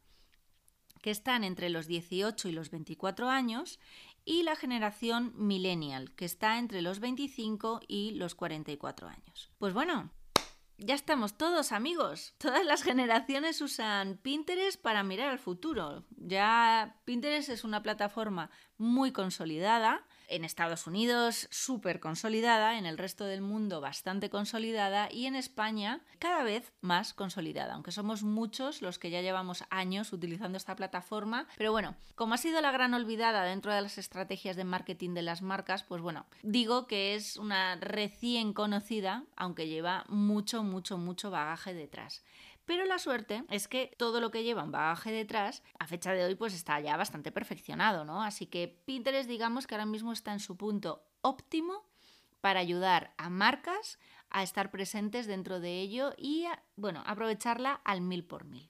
que 1.01 1.11
están 1.11 1.43
entre 1.43 1.69
los 1.69 1.87
18 1.87 2.47
y 2.47 2.51
los 2.51 2.69
24 2.69 3.29
años, 3.29 3.79
y 4.25 4.43
la 4.43 4.55
generación 4.55 5.33
millennial, 5.35 6.13
que 6.15 6.25
está 6.25 6.57
entre 6.59 6.81
los 6.81 6.99
25 6.99 7.81
y 7.87 8.11
los 8.11 8.35
44 8.35 9.07
años. 9.07 9.51
Pues 9.57 9.73
bueno, 9.73 10.11
ya 10.77 10.95
estamos 10.95 11.37
todos 11.37 11.71
amigos. 11.71 12.33
Todas 12.37 12.65
las 12.65 12.81
generaciones 12.81 13.61
usan 13.61 14.17
Pinterest 14.17 14.81
para 14.81 15.03
mirar 15.03 15.29
al 15.29 15.39
futuro. 15.39 16.05
Ya 16.09 16.99
Pinterest 17.05 17.49
es 17.49 17.63
una 17.63 17.83
plataforma 17.83 18.49
muy 18.77 19.11
consolidada 19.11 20.07
en 20.31 20.45
Estados 20.45 20.87
Unidos 20.87 21.47
súper 21.51 21.99
consolidada, 21.99 22.77
en 22.77 22.85
el 22.85 22.97
resto 22.97 23.25
del 23.25 23.41
mundo 23.41 23.81
bastante 23.81 24.29
consolidada 24.29 25.09
y 25.11 25.25
en 25.25 25.35
España 25.35 26.01
cada 26.19 26.43
vez 26.43 26.71
más 26.81 27.13
consolidada, 27.13 27.73
aunque 27.73 27.91
somos 27.91 28.23
muchos 28.23 28.81
los 28.81 28.97
que 28.97 29.09
ya 29.09 29.21
llevamos 29.21 29.63
años 29.69 30.13
utilizando 30.13 30.57
esta 30.57 30.75
plataforma. 30.75 31.47
Pero 31.57 31.71
bueno, 31.71 31.95
como 32.15 32.33
ha 32.33 32.37
sido 32.37 32.61
la 32.61 32.71
gran 32.71 32.93
olvidada 32.93 33.43
dentro 33.43 33.73
de 33.73 33.81
las 33.81 33.97
estrategias 33.97 34.55
de 34.55 34.63
marketing 34.63 35.13
de 35.13 35.21
las 35.21 35.41
marcas, 35.41 35.83
pues 35.83 36.01
bueno, 36.01 36.25
digo 36.43 36.87
que 36.87 37.15
es 37.15 37.37
una 37.37 37.75
recién 37.75 38.53
conocida, 38.53 39.23
aunque 39.35 39.67
lleva 39.67 40.05
mucho, 40.07 40.63
mucho, 40.63 40.97
mucho 40.97 41.31
bagaje 41.31 41.73
detrás. 41.73 42.23
Pero 42.65 42.85
la 42.85 42.99
suerte 42.99 43.43
es 43.49 43.67
que 43.67 43.93
todo 43.97 44.21
lo 44.21 44.31
que 44.31 44.43
lleva 44.43 44.63
un 44.63 44.71
bagaje 44.71 45.11
detrás, 45.11 45.63
a 45.79 45.87
fecha 45.87 46.13
de 46.13 46.23
hoy, 46.23 46.35
pues 46.35 46.53
está 46.53 46.79
ya 46.79 46.95
bastante 46.95 47.31
perfeccionado, 47.31 48.05
¿no? 48.05 48.21
Así 48.23 48.45
que 48.45 48.67
Pinterest, 48.85 49.27
digamos 49.27 49.67
que 49.67 49.75
ahora 49.75 49.85
mismo 49.85 50.13
está 50.13 50.31
en 50.31 50.39
su 50.39 50.55
punto 50.57 51.03
óptimo 51.21 51.85
para 52.39 52.59
ayudar 52.59 53.13
a 53.17 53.29
marcas 53.29 53.99
a 54.29 54.43
estar 54.43 54.71
presentes 54.71 55.27
dentro 55.27 55.59
de 55.59 55.79
ello 55.79 56.13
y, 56.17 56.45
bueno, 56.75 57.03
aprovecharla 57.05 57.73
al 57.83 58.01
mil 58.01 58.23
por 58.23 58.45
mil. 58.45 58.69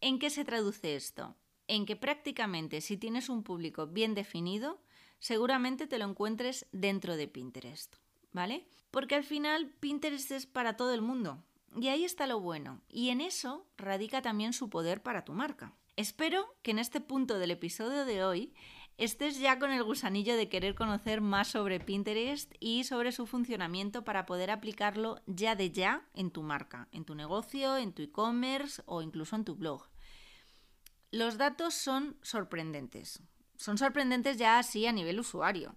¿En 0.00 0.18
qué 0.18 0.30
se 0.30 0.44
traduce 0.44 0.96
esto? 0.96 1.36
En 1.68 1.86
que 1.86 1.96
prácticamente 1.96 2.80
si 2.80 2.96
tienes 2.96 3.28
un 3.28 3.42
público 3.42 3.86
bien 3.86 4.14
definido, 4.14 4.82
seguramente 5.20 5.86
te 5.86 5.98
lo 5.98 6.04
encuentres 6.04 6.66
dentro 6.72 7.16
de 7.16 7.28
Pinterest, 7.28 7.96
¿vale? 8.32 8.66
Porque 8.90 9.14
al 9.14 9.24
final 9.24 9.68
Pinterest 9.80 10.32
es 10.32 10.46
para 10.46 10.76
todo 10.76 10.92
el 10.92 11.00
mundo. 11.00 11.42
Y 11.80 11.88
ahí 11.88 12.04
está 12.04 12.26
lo 12.26 12.40
bueno, 12.40 12.82
y 12.88 13.08
en 13.10 13.20
eso 13.20 13.66
radica 13.76 14.20
también 14.20 14.52
su 14.52 14.68
poder 14.68 15.02
para 15.02 15.24
tu 15.24 15.32
marca. 15.32 15.74
Espero 15.96 16.54
que 16.62 16.70
en 16.70 16.78
este 16.78 17.00
punto 17.00 17.38
del 17.38 17.50
episodio 17.50 18.04
de 18.04 18.24
hoy 18.24 18.54
estés 18.98 19.38
ya 19.38 19.58
con 19.58 19.72
el 19.72 19.82
gusanillo 19.82 20.36
de 20.36 20.48
querer 20.48 20.74
conocer 20.74 21.20
más 21.20 21.48
sobre 21.48 21.80
Pinterest 21.80 22.52
y 22.60 22.84
sobre 22.84 23.12
su 23.12 23.26
funcionamiento 23.26 24.04
para 24.04 24.26
poder 24.26 24.50
aplicarlo 24.50 25.20
ya 25.26 25.54
de 25.54 25.70
ya 25.70 26.08
en 26.14 26.30
tu 26.30 26.42
marca, 26.42 26.88
en 26.92 27.04
tu 27.04 27.14
negocio, 27.14 27.76
en 27.76 27.92
tu 27.92 28.02
e-commerce 28.02 28.82
o 28.86 29.02
incluso 29.02 29.36
en 29.36 29.44
tu 29.44 29.54
blog. 29.54 29.88
Los 31.10 31.36
datos 31.36 31.74
son 31.74 32.16
sorprendentes. 32.22 33.22
Son 33.56 33.76
sorprendentes 33.78 34.38
ya 34.38 34.58
así 34.58 34.86
a 34.86 34.92
nivel 34.92 35.20
usuario. 35.20 35.76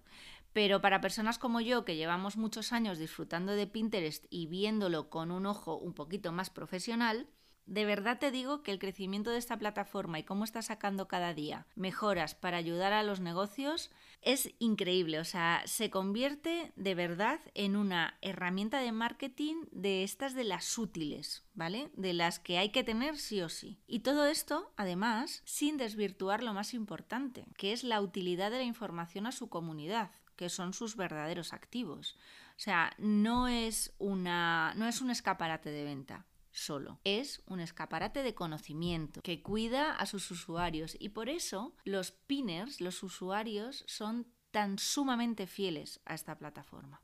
Pero 0.56 0.80
para 0.80 1.02
personas 1.02 1.38
como 1.38 1.60
yo, 1.60 1.84
que 1.84 1.96
llevamos 1.96 2.38
muchos 2.38 2.72
años 2.72 2.98
disfrutando 2.98 3.52
de 3.52 3.66
Pinterest 3.66 4.24
y 4.30 4.46
viéndolo 4.46 5.10
con 5.10 5.30
un 5.30 5.44
ojo 5.44 5.76
un 5.76 5.92
poquito 5.92 6.32
más 6.32 6.48
profesional, 6.48 7.28
de 7.66 7.84
verdad 7.84 8.18
te 8.18 8.30
digo 8.30 8.62
que 8.62 8.70
el 8.70 8.78
crecimiento 8.78 9.28
de 9.28 9.36
esta 9.36 9.58
plataforma 9.58 10.18
y 10.18 10.22
cómo 10.22 10.44
está 10.44 10.62
sacando 10.62 11.08
cada 11.08 11.34
día 11.34 11.66
mejoras 11.74 12.34
para 12.34 12.56
ayudar 12.56 12.94
a 12.94 13.02
los 13.02 13.20
negocios 13.20 13.90
es 14.22 14.54
increíble. 14.58 15.18
O 15.18 15.24
sea, 15.24 15.60
se 15.66 15.90
convierte 15.90 16.72
de 16.74 16.94
verdad 16.94 17.38
en 17.52 17.76
una 17.76 18.16
herramienta 18.22 18.80
de 18.80 18.92
marketing 18.92 19.56
de 19.72 20.04
estas 20.04 20.32
de 20.32 20.44
las 20.44 20.78
útiles, 20.78 21.44
¿vale? 21.52 21.90
De 21.92 22.14
las 22.14 22.38
que 22.38 22.56
hay 22.56 22.70
que 22.70 22.82
tener 22.82 23.18
sí 23.18 23.42
o 23.42 23.50
sí. 23.50 23.78
Y 23.86 23.98
todo 23.98 24.24
esto, 24.24 24.72
además, 24.78 25.42
sin 25.44 25.76
desvirtuar 25.76 26.42
lo 26.42 26.54
más 26.54 26.72
importante, 26.72 27.44
que 27.58 27.74
es 27.74 27.84
la 27.84 28.00
utilidad 28.00 28.50
de 28.50 28.56
la 28.56 28.64
información 28.64 29.26
a 29.26 29.32
su 29.32 29.50
comunidad 29.50 30.12
que 30.36 30.48
son 30.48 30.72
sus 30.72 30.96
verdaderos 30.96 31.52
activos. 31.52 32.16
O 32.50 32.60
sea, 32.60 32.92
no 32.98 33.48
es, 33.48 33.94
una, 33.98 34.74
no 34.76 34.86
es 34.86 35.00
un 35.00 35.10
escaparate 35.10 35.70
de 35.70 35.84
venta 35.84 36.26
solo, 36.52 37.00
es 37.04 37.42
un 37.46 37.60
escaparate 37.60 38.22
de 38.22 38.34
conocimiento 38.34 39.20
que 39.20 39.42
cuida 39.42 39.94
a 39.94 40.06
sus 40.06 40.30
usuarios 40.30 40.96
y 40.98 41.10
por 41.10 41.28
eso 41.28 41.74
los 41.84 42.12
pinners, 42.12 42.80
los 42.80 43.02
usuarios, 43.02 43.84
son 43.86 44.26
tan 44.50 44.78
sumamente 44.78 45.46
fieles 45.46 46.00
a 46.06 46.14
esta 46.14 46.38
plataforma. 46.38 47.02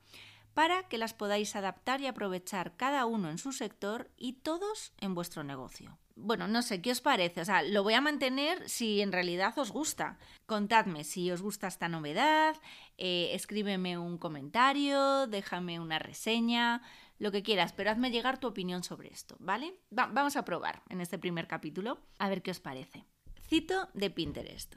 para 0.55 0.89
que 0.89 0.99
las 0.99 1.15
podáis 1.15 1.55
adaptar 1.55 2.01
y 2.01 2.07
aprovechar 2.07 2.77
cada 2.77 3.07
uno 3.07 3.31
en 3.31 3.39
su 3.39 3.53
sector 3.53 4.11
y 4.17 4.35
todos 4.35 4.93
en 5.01 5.15
vuestro 5.15 5.45
negocio. 5.45 5.99
Bueno, 6.17 6.49
no 6.49 6.63
sé, 6.63 6.83
¿qué 6.83 6.91
os 6.91 7.01
parece? 7.01 7.43
O 7.43 7.45
sea, 7.45 7.63
lo 7.63 7.85
voy 7.85 7.95
a 7.95 8.01
mantener 8.01 8.69
si 8.69 9.01
en 9.01 9.13
realidad 9.13 9.57
os 9.57 9.71
gusta. 9.71 10.19
Contadme 10.47 11.05
si 11.05 11.31
os 11.31 11.43
gusta 11.43 11.69
esta 11.69 11.89
novedad, 11.89 12.57
eh, 12.97 13.31
escríbeme 13.35 13.99
un 13.99 14.19
comentario, 14.19 15.29
déjame 15.29 15.79
una 15.79 16.01
reseña, 16.01 16.83
lo 17.19 17.31
que 17.31 17.45
quieras, 17.45 17.73
pero 17.73 17.91
hazme 17.91 18.11
llegar 18.11 18.39
tu 18.39 18.49
opinión 18.49 18.83
sobre 18.83 19.13
esto, 19.13 19.37
¿vale? 19.39 19.75
vamos 19.91 20.37
a 20.37 20.45
probar 20.45 20.83
en 20.89 21.01
este 21.01 21.19
primer 21.19 21.47
capítulo, 21.47 22.01
a 22.19 22.29
ver 22.29 22.43
qué 22.43 22.51
os 22.51 22.61
parece. 22.61 23.07
Cito 23.49 23.89
de 23.95 24.11
Pinterest. 24.11 24.75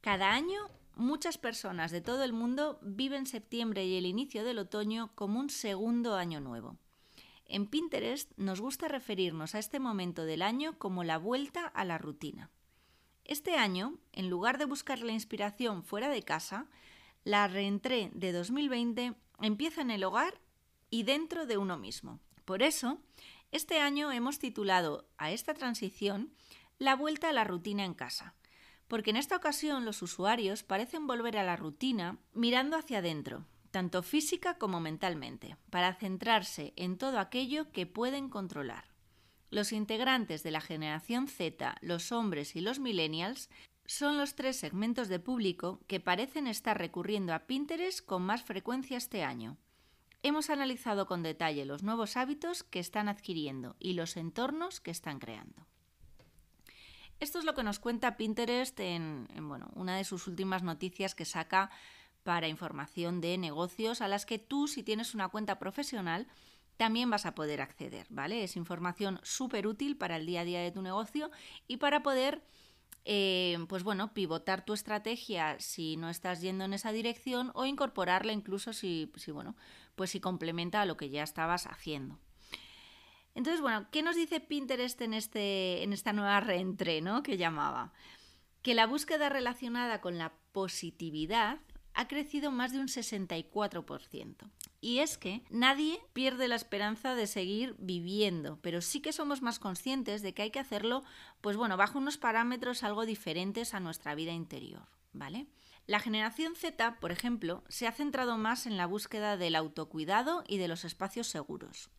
Cada 0.00 0.32
año 0.32 0.70
muchas 0.96 1.36
personas 1.36 1.90
de 1.90 2.00
todo 2.00 2.24
el 2.24 2.32
mundo 2.32 2.78
viven 2.80 3.26
septiembre 3.26 3.84
y 3.84 3.96
el 3.98 4.06
inicio 4.06 4.44
del 4.44 4.60
otoño 4.60 5.10
como 5.14 5.38
un 5.40 5.50
segundo 5.50 6.14
año 6.14 6.40
nuevo. 6.40 6.78
En 7.44 7.66
Pinterest 7.66 8.32
nos 8.38 8.62
gusta 8.62 8.88
referirnos 8.88 9.54
a 9.54 9.58
este 9.58 9.78
momento 9.78 10.24
del 10.24 10.40
año 10.40 10.78
como 10.78 11.04
la 11.04 11.18
vuelta 11.18 11.66
a 11.66 11.84
la 11.84 11.98
rutina. 11.98 12.48
Este 13.26 13.56
año, 13.56 13.98
en 14.12 14.30
lugar 14.30 14.56
de 14.56 14.64
buscar 14.64 15.00
la 15.00 15.12
inspiración 15.12 15.84
fuera 15.84 16.08
de 16.08 16.22
casa, 16.22 16.70
la 17.24 17.46
reentré 17.46 18.10
de 18.14 18.32
2020 18.32 19.16
empieza 19.42 19.82
en 19.82 19.90
el 19.90 20.02
hogar 20.02 20.40
y 20.88 21.02
dentro 21.02 21.44
de 21.44 21.58
uno 21.58 21.76
mismo. 21.76 22.20
Por 22.46 22.62
eso, 22.62 23.02
este 23.52 23.80
año 23.80 24.10
hemos 24.12 24.38
titulado 24.38 25.06
a 25.18 25.30
esta 25.30 25.52
transición 25.52 26.32
la 26.84 26.96
vuelta 26.96 27.30
a 27.30 27.32
la 27.32 27.44
rutina 27.44 27.86
en 27.86 27.94
casa, 27.94 28.34
porque 28.88 29.08
en 29.08 29.16
esta 29.16 29.36
ocasión 29.36 29.86
los 29.86 30.02
usuarios 30.02 30.62
parecen 30.62 31.06
volver 31.06 31.38
a 31.38 31.42
la 31.42 31.56
rutina 31.56 32.18
mirando 32.34 32.76
hacia 32.76 32.98
adentro, 32.98 33.46
tanto 33.70 34.02
física 34.02 34.58
como 34.58 34.80
mentalmente, 34.80 35.56
para 35.70 35.94
centrarse 35.94 36.74
en 36.76 36.98
todo 36.98 37.18
aquello 37.18 37.72
que 37.72 37.86
pueden 37.86 38.28
controlar. 38.28 38.84
los 39.50 39.72
integrantes 39.72 40.42
de 40.42 40.50
la 40.50 40.60
generación 40.60 41.28
Z, 41.28 41.76
los 41.80 42.12
hombres 42.12 42.54
y 42.56 42.60
los 42.60 42.80
millennials 42.80 43.48
son 43.86 44.18
los 44.18 44.34
tres 44.34 44.56
segmentos 44.56 45.08
de 45.08 45.20
público 45.20 45.80
que 45.86 46.00
parecen 46.00 46.46
estar 46.48 46.76
recurriendo 46.76 47.32
a 47.32 47.46
Pinterest 47.46 48.04
con 48.04 48.22
más 48.22 48.42
frecuencia 48.42 48.96
este 48.98 49.22
año. 49.22 49.56
Hemos 50.22 50.50
analizado 50.50 51.06
con 51.06 51.22
detalle 51.22 51.64
los 51.64 51.82
nuevos 51.82 52.16
hábitos 52.16 52.62
que 52.62 52.80
están 52.80 53.08
adquiriendo 53.08 53.76
y 53.78 53.92
los 53.92 54.16
entornos 54.16 54.80
que 54.80 54.90
están 54.90 55.18
creando. 55.18 55.66
Esto 57.24 57.38
es 57.38 57.46
lo 57.46 57.54
que 57.54 57.62
nos 57.62 57.78
cuenta 57.78 58.18
Pinterest 58.18 58.78
en, 58.80 59.26
bueno, 59.48 59.70
una 59.76 59.96
de 59.96 60.04
sus 60.04 60.26
últimas 60.26 60.62
noticias 60.62 61.14
que 61.14 61.24
saca 61.24 61.70
para 62.22 62.48
información 62.48 63.22
de 63.22 63.38
negocios 63.38 64.02
a 64.02 64.08
las 64.08 64.26
que 64.26 64.38
tú, 64.38 64.68
si 64.68 64.82
tienes 64.82 65.14
una 65.14 65.30
cuenta 65.30 65.58
profesional, 65.58 66.26
también 66.76 67.08
vas 67.08 67.24
a 67.24 67.34
poder 67.34 67.62
acceder, 67.62 68.06
¿vale? 68.10 68.44
Es 68.44 68.56
información 68.56 69.20
súper 69.22 69.66
útil 69.66 69.96
para 69.96 70.16
el 70.18 70.26
día 70.26 70.42
a 70.42 70.44
día 70.44 70.60
de 70.60 70.70
tu 70.70 70.82
negocio 70.82 71.30
y 71.66 71.78
para 71.78 72.02
poder, 72.02 72.44
eh, 73.06 73.56
pues 73.70 73.84
bueno, 73.84 74.12
pivotar 74.12 74.62
tu 74.66 74.74
estrategia 74.74 75.58
si 75.60 75.96
no 75.96 76.10
estás 76.10 76.42
yendo 76.42 76.66
en 76.66 76.74
esa 76.74 76.92
dirección 76.92 77.52
o 77.54 77.64
incorporarla 77.64 78.34
incluso 78.34 78.74
si, 78.74 79.10
si 79.16 79.30
bueno, 79.30 79.56
pues 79.94 80.10
si 80.10 80.20
complementa 80.20 80.82
a 80.82 80.84
lo 80.84 80.98
que 80.98 81.08
ya 81.08 81.22
estabas 81.22 81.66
haciendo. 81.66 82.18
Entonces, 83.34 83.60
bueno, 83.60 83.86
¿qué 83.90 84.02
nos 84.02 84.16
dice 84.16 84.40
Pinterest 84.40 85.00
en, 85.00 85.14
este, 85.14 85.82
en 85.82 85.92
esta 85.92 86.12
nueva 86.12 86.40
reentré, 86.40 87.00
¿no? 87.00 87.22
Que 87.22 87.36
llamaba. 87.36 87.92
Que 88.62 88.74
la 88.74 88.86
búsqueda 88.86 89.28
relacionada 89.28 90.00
con 90.00 90.18
la 90.18 90.32
positividad 90.52 91.58
ha 91.94 92.08
crecido 92.08 92.50
más 92.50 92.72
de 92.72 92.80
un 92.80 92.88
64%. 92.88 94.50
Y 94.80 94.98
es 94.98 95.16
que 95.16 95.42
nadie 95.48 96.00
pierde 96.12 96.48
la 96.48 96.56
esperanza 96.56 97.14
de 97.14 97.26
seguir 97.26 97.74
viviendo, 97.78 98.58
pero 98.60 98.80
sí 98.80 99.00
que 99.00 99.12
somos 99.12 99.42
más 99.42 99.58
conscientes 99.58 100.20
de 100.20 100.34
que 100.34 100.42
hay 100.42 100.50
que 100.50 100.60
hacerlo, 100.60 101.04
pues 101.40 101.56
bueno, 101.56 101.76
bajo 101.76 101.98
unos 101.98 102.18
parámetros 102.18 102.82
algo 102.82 103.06
diferentes 103.06 103.74
a 103.74 103.80
nuestra 103.80 104.14
vida 104.14 104.32
interior, 104.32 104.86
¿vale? 105.12 105.46
La 105.86 106.00
generación 106.00 106.54
Z, 106.56 106.98
por 107.00 107.12
ejemplo, 107.12 107.62
se 107.68 107.86
ha 107.86 107.92
centrado 107.92 108.36
más 108.38 108.66
en 108.66 108.76
la 108.76 108.86
búsqueda 108.86 109.36
del 109.36 109.54
autocuidado 109.54 110.44
y 110.46 110.58
de 110.58 110.68
los 110.68 110.84
espacios 110.84 111.28
seguros. 111.28 111.90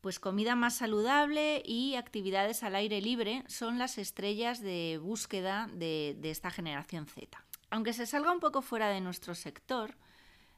Pues 0.00 0.18
comida 0.18 0.56
más 0.56 0.76
saludable 0.76 1.62
y 1.64 1.96
actividades 1.96 2.62
al 2.62 2.74
aire 2.74 3.02
libre 3.02 3.44
son 3.48 3.78
las 3.78 3.98
estrellas 3.98 4.60
de 4.60 4.98
búsqueda 5.02 5.68
de, 5.74 6.18
esta 6.22 6.50
generación 6.50 7.06
Z. 7.06 7.44
Aunque 7.68 7.92
se 7.92 8.06
salga 8.06 8.32
un 8.32 8.40
poco 8.40 8.62
fuera 8.62 8.88
de 8.88 9.02
nuestro 9.02 9.34
sector, 9.34 9.96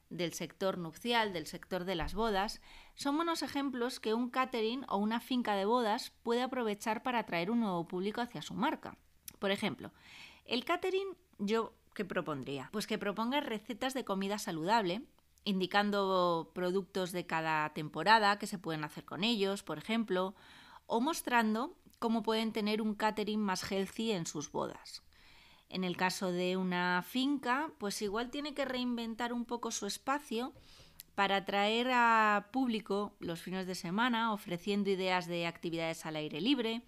del 0.09 0.33
sector 0.33 0.77
nupcial, 0.77 1.33
del 1.33 1.45
sector 1.45 1.83
de 1.83 1.95
las 1.95 2.13
bodas, 2.13 2.61
son 2.95 3.17
buenos 3.17 3.41
ejemplos 3.41 3.99
que 3.99 4.13
un 4.13 4.29
catering 4.29 4.85
o 4.87 4.95
una 4.95 5.19
finca 5.19 5.55
de 5.55 5.65
bodas 5.65 6.13
puede 6.23 6.41
aprovechar 6.41 7.03
para 7.03 7.19
atraer 7.19 7.51
un 7.51 7.59
nuevo 7.59 7.85
público 7.85 8.21
hacia 8.21 8.41
su 8.41 8.53
marca. 8.53 8.95
Por 9.39 9.51
ejemplo, 9.51 9.91
el 10.45 10.63
catering 10.63 11.17
yo 11.37 11.73
qué 11.93 12.05
propondría? 12.05 12.69
Pues 12.71 12.87
que 12.87 12.97
proponga 12.97 13.41
recetas 13.41 13.93
de 13.93 14.05
comida 14.05 14.37
saludable 14.37 15.01
indicando 15.45 16.51
productos 16.53 17.11
de 17.11 17.25
cada 17.25 17.73
temporada 17.73 18.39
que 18.39 18.47
se 18.47 18.59
pueden 18.59 18.83
hacer 18.83 19.05
con 19.05 19.23
ellos, 19.23 19.63
por 19.63 19.77
ejemplo, 19.77 20.35
o 20.85 21.01
mostrando 21.01 21.75
cómo 21.99 22.23
pueden 22.23 22.51
tener 22.51 22.81
un 22.81 22.95
catering 22.95 23.39
más 23.39 23.69
healthy 23.71 24.11
en 24.11 24.25
sus 24.25 24.51
bodas. 24.51 25.03
En 25.69 25.83
el 25.83 25.97
caso 25.97 26.31
de 26.31 26.57
una 26.57 27.01
finca, 27.01 27.71
pues 27.79 28.01
igual 28.01 28.29
tiene 28.29 28.53
que 28.53 28.65
reinventar 28.65 29.33
un 29.33 29.45
poco 29.45 29.71
su 29.71 29.87
espacio 29.87 30.53
para 31.15 31.37
atraer 31.37 31.89
a 31.91 32.49
público 32.51 33.15
los 33.19 33.41
fines 33.41 33.67
de 33.67 33.75
semana, 33.75 34.33
ofreciendo 34.33 34.89
ideas 34.89 35.27
de 35.27 35.47
actividades 35.47 36.05
al 36.05 36.15
aire 36.15 36.41
libre, 36.41 36.83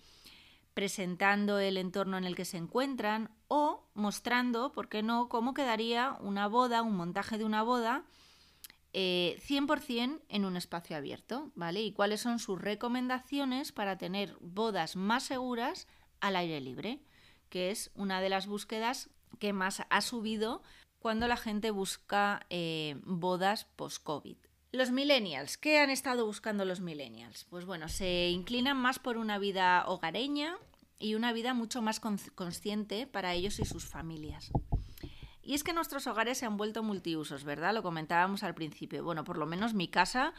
presentando 0.74 1.60
el 1.60 1.78
entorno 1.78 2.18
en 2.18 2.26
el 2.26 2.36
que 2.36 2.46
se 2.46 2.58
encuentran 2.58 3.32
o 3.48 3.88
mostrando, 3.94 4.72
¿por 4.72 4.90
qué 4.90 5.04
no?, 5.04 5.30
cómo 5.30 5.54
quedaría 5.54 6.18
una 6.20 6.48
boda, 6.48 6.82
un 6.82 6.96
montaje 6.96 7.38
de 7.38 7.46
una 7.46 7.64
boda 7.64 8.04
100% 8.96 10.18
eh, 10.18 10.26
en 10.30 10.46
un 10.46 10.56
espacio 10.56 10.96
abierto, 10.96 11.52
¿vale? 11.56 11.82
Y 11.82 11.92
cuáles 11.92 12.22
son 12.22 12.40
sus 12.40 12.62
recomendaciones 12.62 13.72
para 13.72 13.98
tener 13.98 14.38
bodas 14.40 14.96
más 14.96 15.24
seguras 15.24 15.88
al 16.22 16.38
aire 16.38 16.62
libre, 16.62 17.02
que 17.50 17.72
es 17.72 17.92
una 17.96 18.22
de 18.22 18.30
las 18.30 18.48
búsquedas 18.48 19.10
que 19.40 19.52
más 19.52 19.84
ha 19.90 20.02
subido 20.02 20.64
cuando 21.00 21.28
la 21.28 21.38
gente 21.38 21.72
busca 21.72 22.46
eh, 22.50 22.96
bodas 23.04 23.66
post-COVID. 23.76 24.38
Los 24.72 24.92
millennials, 24.92 25.58
¿qué 25.58 25.80
han 25.80 25.90
estado 25.90 26.26
buscando 26.26 26.66
los 26.66 26.80
millennials? 26.80 27.46
Pues 27.46 27.66
bueno, 27.66 27.90
se 27.90 28.30
inclinan 28.30 28.78
más 28.78 29.00
por 29.00 29.18
una 29.18 29.38
vida 29.40 29.86
hogareña 29.88 30.58
y 31.00 31.16
una 31.16 31.34
vida 31.34 31.54
mucho 31.54 31.82
más 31.82 32.00
consciente 32.00 33.08
para 33.08 33.34
ellos 33.34 33.60
y 33.60 33.66
sus 33.66 33.86
familias. 33.86 34.52
Y 35.46 35.54
es 35.54 35.64
que 35.64 35.74
nuestros 35.74 36.08
hogares 36.08 36.40
se 36.40 36.48
han 36.48 36.58
vuelto 36.58 36.82
multiusos, 36.82 37.44
¿verdad? 37.44 37.72
Lo 37.72 37.84
comentábamos 37.84 38.42
al 38.42 38.56
principio. 38.56 39.04
Bueno, 39.04 39.24
por 39.24 39.38
lo 39.38 39.46
menos 39.46 39.76
mi 39.76 39.88
casa, 39.88 40.34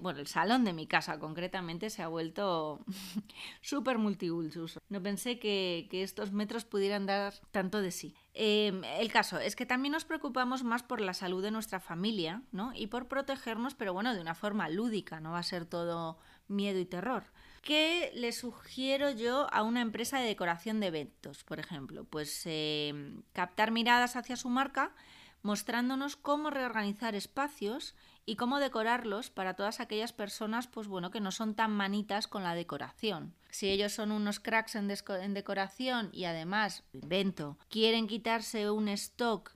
bueno, 0.00 0.18
el 0.18 0.26
salón 0.26 0.64
de 0.64 0.72
mi 0.72 0.88
casa 0.88 1.20
concretamente 1.20 1.90
se 1.90 2.02
ha 2.02 2.08
vuelto 2.08 2.80
súper 3.62 3.98
multiusos. 3.98 4.80
No 4.88 5.00
pensé 5.00 5.38
que, 5.38 5.86
estos 5.92 6.32
metros 6.32 6.64
pudieran 6.64 7.06
dar 7.06 7.34
tanto 7.52 7.80
de 7.80 7.92
sí. 7.92 8.16
Em, 8.34 8.82
el 8.82 9.12
caso 9.12 9.38
es 9.38 9.54
que 9.54 9.64
también 9.64 9.92
nos 9.92 10.04
preocupamos 10.04 10.64
más 10.64 10.82
por 10.82 11.00
la 11.00 11.14
salud 11.14 11.40
de 11.40 11.52
nuestra 11.52 11.78
familia, 11.78 12.42
¿no? 12.50 12.72
Y 12.74 12.88
por 12.88 13.06
protegernos, 13.06 13.76
pero 13.76 13.92
bueno, 13.92 14.12
de 14.12 14.20
una 14.20 14.34
forma 14.34 14.68
lúdica, 14.68 15.20
no 15.20 15.30
va 15.30 15.38
a 15.38 15.44
ser 15.44 15.66
todo 15.66 16.18
miedo 16.48 16.80
y 16.80 16.84
terror. 16.84 17.24
¿Qué 17.62 18.10
le 18.14 18.32
sugiero 18.32 19.10
yo 19.10 19.46
a 19.52 19.62
una 19.62 19.80
empresa 19.80 20.18
de 20.18 20.26
decoración 20.26 20.80
de 20.80 20.88
eventos, 20.88 21.44
por 21.44 21.60
ejemplo? 21.60 22.04
Pues 22.04 22.42
eh, 22.46 23.22
captar 23.32 23.70
miradas 23.70 24.16
hacia 24.16 24.36
su 24.36 24.48
marca 24.48 24.94
mostrándonos 25.42 26.16
cómo 26.16 26.50
reorganizar 26.50 27.14
espacios 27.14 27.94
y 28.26 28.36
cómo 28.36 28.58
decorarlos 28.58 29.30
para 29.30 29.54
todas 29.54 29.80
aquellas 29.80 30.12
personas 30.12 30.66
pues 30.66 30.88
bueno 30.88 31.10
que 31.10 31.20
no 31.20 31.30
son 31.30 31.54
tan 31.54 31.70
manitas 31.70 32.26
con 32.26 32.42
la 32.42 32.54
decoración. 32.54 33.34
Si 33.50 33.68
ellos 33.68 33.92
son 33.92 34.12
unos 34.12 34.40
cracks 34.40 34.74
en, 34.74 34.90
en 34.90 35.34
decoración 35.34 36.10
y 36.12 36.24
además, 36.24 36.84
invento, 36.92 37.58
quieren 37.68 38.06
quitarse 38.06 38.70
un 38.70 38.88
stock 38.88 39.52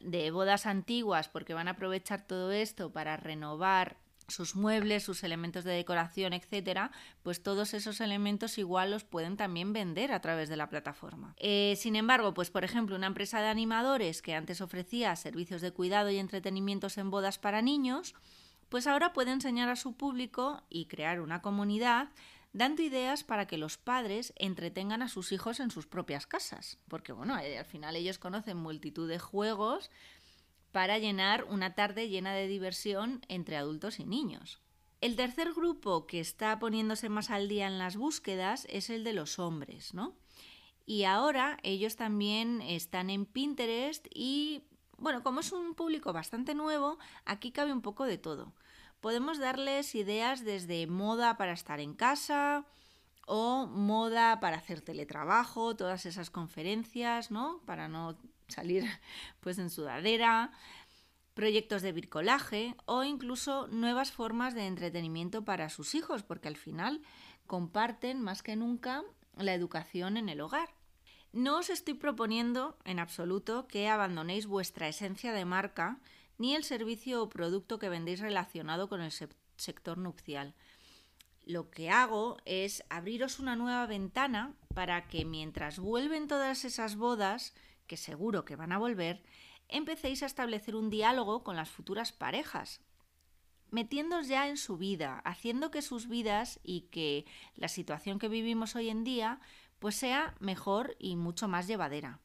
de 0.00 0.30
bodas 0.30 0.66
antiguas 0.66 1.28
porque 1.28 1.54
van 1.54 1.68
a 1.68 1.72
aprovechar 1.72 2.26
todo 2.26 2.52
esto 2.52 2.92
para 2.92 3.16
renovar 3.16 3.98
sus 4.28 4.56
muebles, 4.56 5.04
sus 5.04 5.22
elementos 5.22 5.64
de 5.64 5.72
decoración, 5.72 6.32
etcétera, 6.32 6.90
pues 7.22 7.42
todos 7.42 7.74
esos 7.74 8.00
elementos 8.00 8.58
igual 8.58 8.90
los 8.90 9.04
pueden 9.04 9.36
también 9.36 9.72
vender 9.72 10.12
a 10.12 10.20
través 10.20 10.48
de 10.48 10.56
la 10.56 10.68
plataforma. 10.68 11.34
Eh, 11.38 11.74
sin 11.76 11.96
embargo, 11.96 12.34
pues 12.34 12.50
por 12.50 12.64
ejemplo, 12.64 12.96
una 12.96 13.06
empresa 13.06 13.40
de 13.40 13.48
animadores 13.48 14.22
que 14.22 14.34
antes 14.34 14.60
ofrecía 14.60 15.14
servicios 15.16 15.60
de 15.60 15.72
cuidado 15.72 16.10
y 16.10 16.18
entretenimientos 16.18 16.98
en 16.98 17.10
bodas 17.10 17.38
para 17.38 17.62
niños, 17.62 18.14
pues 18.68 18.86
ahora 18.86 19.12
puede 19.12 19.30
enseñar 19.32 19.68
a 19.68 19.76
su 19.76 19.96
público 19.96 20.62
y 20.68 20.86
crear 20.86 21.20
una 21.20 21.40
comunidad 21.40 22.08
dando 22.56 22.80
ideas 22.80 23.22
para 23.22 23.46
que 23.46 23.58
los 23.58 23.76
padres 23.76 24.32
entretengan 24.36 25.02
a 25.02 25.08
sus 25.08 25.30
hijos 25.30 25.60
en 25.60 25.70
sus 25.70 25.86
propias 25.86 26.26
casas, 26.26 26.78
porque 26.88 27.12
bueno, 27.12 27.38
eh, 27.38 27.58
al 27.58 27.66
final 27.66 27.96
ellos 27.96 28.18
conocen 28.18 28.56
multitud 28.56 29.06
de 29.06 29.18
juegos 29.18 29.90
para 30.76 30.98
llenar 30.98 31.44
una 31.44 31.74
tarde 31.74 32.10
llena 32.10 32.34
de 32.34 32.48
diversión 32.48 33.22
entre 33.28 33.56
adultos 33.56 33.98
y 33.98 34.04
niños. 34.04 34.60
El 35.00 35.16
tercer 35.16 35.54
grupo 35.54 36.06
que 36.06 36.20
está 36.20 36.58
poniéndose 36.58 37.08
más 37.08 37.30
al 37.30 37.48
día 37.48 37.66
en 37.66 37.78
las 37.78 37.96
búsquedas 37.96 38.66
es 38.68 38.90
el 38.90 39.02
de 39.02 39.14
los 39.14 39.38
hombres, 39.38 39.94
¿no? 39.94 40.18
Y 40.84 41.04
ahora 41.04 41.56
ellos 41.62 41.96
también 41.96 42.60
están 42.60 43.08
en 43.08 43.24
Pinterest 43.24 44.06
y, 44.14 44.64
bueno, 44.98 45.22
como 45.22 45.40
es 45.40 45.50
un 45.50 45.74
público 45.74 46.12
bastante 46.12 46.54
nuevo, 46.54 46.98
aquí 47.24 47.52
cabe 47.52 47.72
un 47.72 47.80
poco 47.80 48.04
de 48.04 48.18
todo. 48.18 48.52
Podemos 49.00 49.38
darles 49.38 49.94
ideas 49.94 50.44
desde 50.44 50.86
moda 50.86 51.38
para 51.38 51.52
estar 51.54 51.80
en 51.80 51.94
casa 51.94 52.66
o 53.26 53.66
moda 53.66 54.40
para 54.40 54.58
hacer 54.58 54.82
teletrabajo, 54.82 55.74
todas 55.74 56.04
esas 56.04 56.28
conferencias, 56.28 57.30
¿no? 57.30 57.62
Para 57.64 57.88
no 57.88 58.18
salir 58.48 58.84
pues 59.40 59.58
en 59.58 59.70
sudadera, 59.70 60.52
proyectos 61.34 61.82
de 61.82 61.92
bricolaje 61.92 62.74
o 62.86 63.04
incluso 63.04 63.66
nuevas 63.68 64.10
formas 64.10 64.54
de 64.54 64.66
entretenimiento 64.66 65.44
para 65.44 65.68
sus 65.68 65.94
hijos, 65.94 66.22
porque 66.22 66.48
al 66.48 66.56
final 66.56 67.02
comparten 67.46 68.20
más 68.20 68.42
que 68.42 68.56
nunca 68.56 69.04
la 69.36 69.54
educación 69.54 70.16
en 70.16 70.28
el 70.28 70.40
hogar. 70.40 70.70
No 71.32 71.58
os 71.58 71.68
estoy 71.68 71.94
proponiendo 71.94 72.78
en 72.84 72.98
absoluto 72.98 73.68
que 73.68 73.88
abandonéis 73.88 74.46
vuestra 74.46 74.88
esencia 74.88 75.32
de 75.32 75.44
marca 75.44 76.00
ni 76.38 76.54
el 76.54 76.64
servicio 76.64 77.22
o 77.22 77.28
producto 77.28 77.78
que 77.78 77.90
vendéis 77.90 78.20
relacionado 78.20 78.88
con 78.88 79.02
el 79.02 79.12
sector 79.56 79.98
nupcial. 79.98 80.54
Lo 81.44 81.70
que 81.70 81.90
hago 81.90 82.38
es 82.44 82.82
abriros 82.88 83.38
una 83.38 83.54
nueva 83.54 83.86
ventana 83.86 84.54
para 84.74 85.06
que 85.08 85.24
mientras 85.24 85.78
vuelven 85.78 86.26
todas 86.26 86.64
esas 86.64 86.96
bodas 86.96 87.54
que 87.86 87.96
seguro 87.96 88.44
que 88.44 88.56
van 88.56 88.72
a 88.72 88.78
volver, 88.78 89.22
empecéis 89.68 90.22
a 90.22 90.26
establecer 90.26 90.76
un 90.76 90.90
diálogo 90.90 91.42
con 91.42 91.56
las 91.56 91.70
futuras 91.70 92.12
parejas. 92.12 92.80
metiéndoos 93.70 94.28
ya 94.28 94.48
en 94.48 94.56
su 94.56 94.76
vida, 94.76 95.20
haciendo 95.24 95.72
que 95.72 95.82
sus 95.82 96.08
vidas 96.08 96.60
y 96.62 96.82
que 96.82 97.26
la 97.56 97.66
situación 97.66 98.20
que 98.20 98.28
vivimos 98.28 98.76
hoy 98.76 98.88
en 98.90 99.02
día 99.02 99.40
pues 99.80 99.96
sea 99.96 100.34
mejor 100.38 100.96
y 100.98 101.16
mucho 101.16 101.48
más 101.48 101.66
llevadera. 101.66 102.20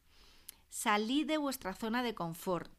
Salid 0.70 1.26
de 1.26 1.38
vuestra 1.38 1.74
zona 1.74 2.02
de 2.02 2.14
confort 2.14 2.72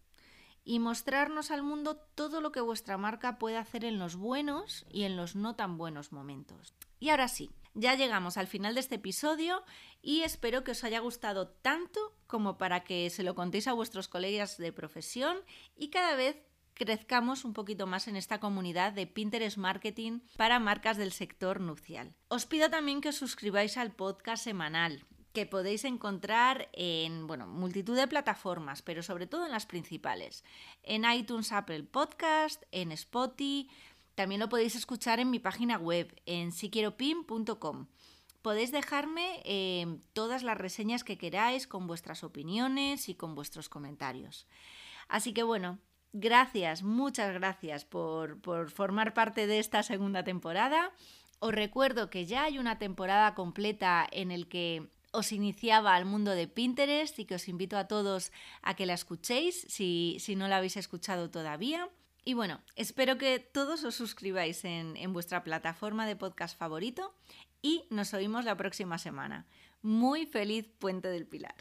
y 0.63 0.79
mostrarnos 0.79 1.51
al 1.51 1.61
mundo 1.61 1.97
todo 2.15 2.41
lo 2.41 2.51
que 2.51 2.61
vuestra 2.61 2.97
marca 2.97 3.37
puede 3.37 3.57
hacer 3.57 3.83
en 3.85 3.99
los 3.99 4.15
buenos 4.15 4.85
y 4.89 5.03
en 5.03 5.17
los 5.17 5.35
no 5.35 5.55
tan 5.55 5.77
buenos 5.77 6.11
momentos. 6.11 6.73
Y 6.99 7.09
ahora 7.09 7.27
sí, 7.27 7.51
ya 7.73 7.95
llegamos 7.95 8.37
al 8.37 8.47
final 8.47 8.73
de 8.75 8.81
este 8.81 8.95
episodio 8.95 9.63
y 10.01 10.21
espero 10.21 10.63
que 10.63 10.71
os 10.71 10.83
haya 10.83 10.99
gustado 10.99 11.47
tanto 11.47 12.15
como 12.27 12.57
para 12.57 12.83
que 12.83 13.09
se 13.09 13.23
lo 13.23 13.35
contéis 13.35 13.67
a 13.67 13.73
vuestros 13.73 14.07
colegas 14.07 14.57
de 14.57 14.71
profesión 14.71 15.37
y 15.75 15.89
cada 15.89 16.15
vez 16.15 16.37
crezcamos 16.73 17.45
un 17.45 17.53
poquito 17.53 17.87
más 17.87 18.07
en 18.07 18.15
esta 18.15 18.39
comunidad 18.39 18.93
de 18.93 19.07
Pinterest 19.07 19.57
Marketing 19.57 20.21
para 20.37 20.59
marcas 20.59 20.97
del 20.97 21.11
sector 21.11 21.59
nupcial. 21.59 22.15
Os 22.27 22.45
pido 22.45 22.69
también 22.69 23.01
que 23.01 23.09
os 23.09 23.15
suscribáis 23.15 23.77
al 23.77 23.91
podcast 23.91 24.43
semanal 24.43 25.05
que 25.33 25.45
podéis 25.47 25.83
encontrar 25.83 26.69
en 26.73 27.25
bueno, 27.25 27.47
multitud 27.47 27.95
de 27.95 28.07
plataformas, 28.07 28.83
pero 28.83 29.01
sobre 29.01 29.25
todo 29.25 29.45
en 29.45 29.51
las 29.51 29.65
principales. 29.65 30.43
En 30.83 31.11
iTunes, 31.11 31.51
Apple 31.51 31.83
Podcast, 31.83 32.61
en 32.71 32.91
Spotify, 32.91 33.67
también 34.15 34.39
lo 34.39 34.49
podéis 34.49 34.75
escuchar 34.75 35.19
en 35.19 35.29
mi 35.29 35.39
página 35.39 35.77
web, 35.77 36.13
en 36.25 36.51
siquieropin.com. 36.51 37.87
Podéis 38.41 38.71
dejarme 38.71 39.41
eh, 39.45 39.97
todas 40.11 40.43
las 40.43 40.57
reseñas 40.57 41.03
que 41.03 41.17
queráis 41.17 41.65
con 41.65 41.87
vuestras 41.87 42.23
opiniones 42.23 43.07
y 43.07 43.15
con 43.15 43.35
vuestros 43.35 43.69
comentarios. 43.69 44.47
Así 45.07 45.33
que 45.33 45.43
bueno, 45.43 45.79
gracias, 46.11 46.83
muchas 46.83 47.33
gracias 47.33 47.85
por, 47.85 48.41
por 48.41 48.69
formar 48.69 49.13
parte 49.13 49.47
de 49.47 49.59
esta 49.59 49.81
segunda 49.81 50.23
temporada. 50.23 50.91
Os 51.39 51.53
recuerdo 51.53 52.09
que 52.09 52.25
ya 52.25 52.43
hay 52.43 52.57
una 52.57 52.79
temporada 52.79 53.33
completa 53.33 54.07
en 54.11 54.31
el 54.31 54.47
que 54.47 54.89
os 55.11 55.31
iniciaba 55.31 55.95
al 55.95 56.05
mundo 56.05 56.31
de 56.31 56.47
Pinterest 56.47 57.17
y 57.19 57.25
que 57.25 57.35
os 57.35 57.47
invito 57.47 57.77
a 57.77 57.87
todos 57.87 58.31
a 58.61 58.75
que 58.75 58.85
la 58.85 58.93
escuchéis 58.93 59.65
si, 59.69 60.17
si 60.19 60.35
no 60.35 60.47
la 60.47 60.57
habéis 60.57 60.75
escuchado 60.75 61.29
todavía. 61.29 61.87
Y 62.25 62.33
bueno, 62.35 62.61
espero 62.75 63.17
que 63.17 63.39
todos 63.39 63.83
os 63.83 63.95
suscribáis 63.95 64.63
en, 64.63 65.13
vuestra 65.13 65.43
plataforma 65.43 66.07
de 66.07 66.15
podcast 66.15 66.57
favorito 66.57 67.13
y 67.61 67.85
nos 67.89 68.13
oímos 68.13 68.45
la 68.45 68.55
próxima 68.55 68.97
semana. 68.97 69.45
Muy 69.81 70.25
feliz 70.25 70.67
Puente 70.79 71.09
del 71.09 71.27
Pilar. 71.27 71.55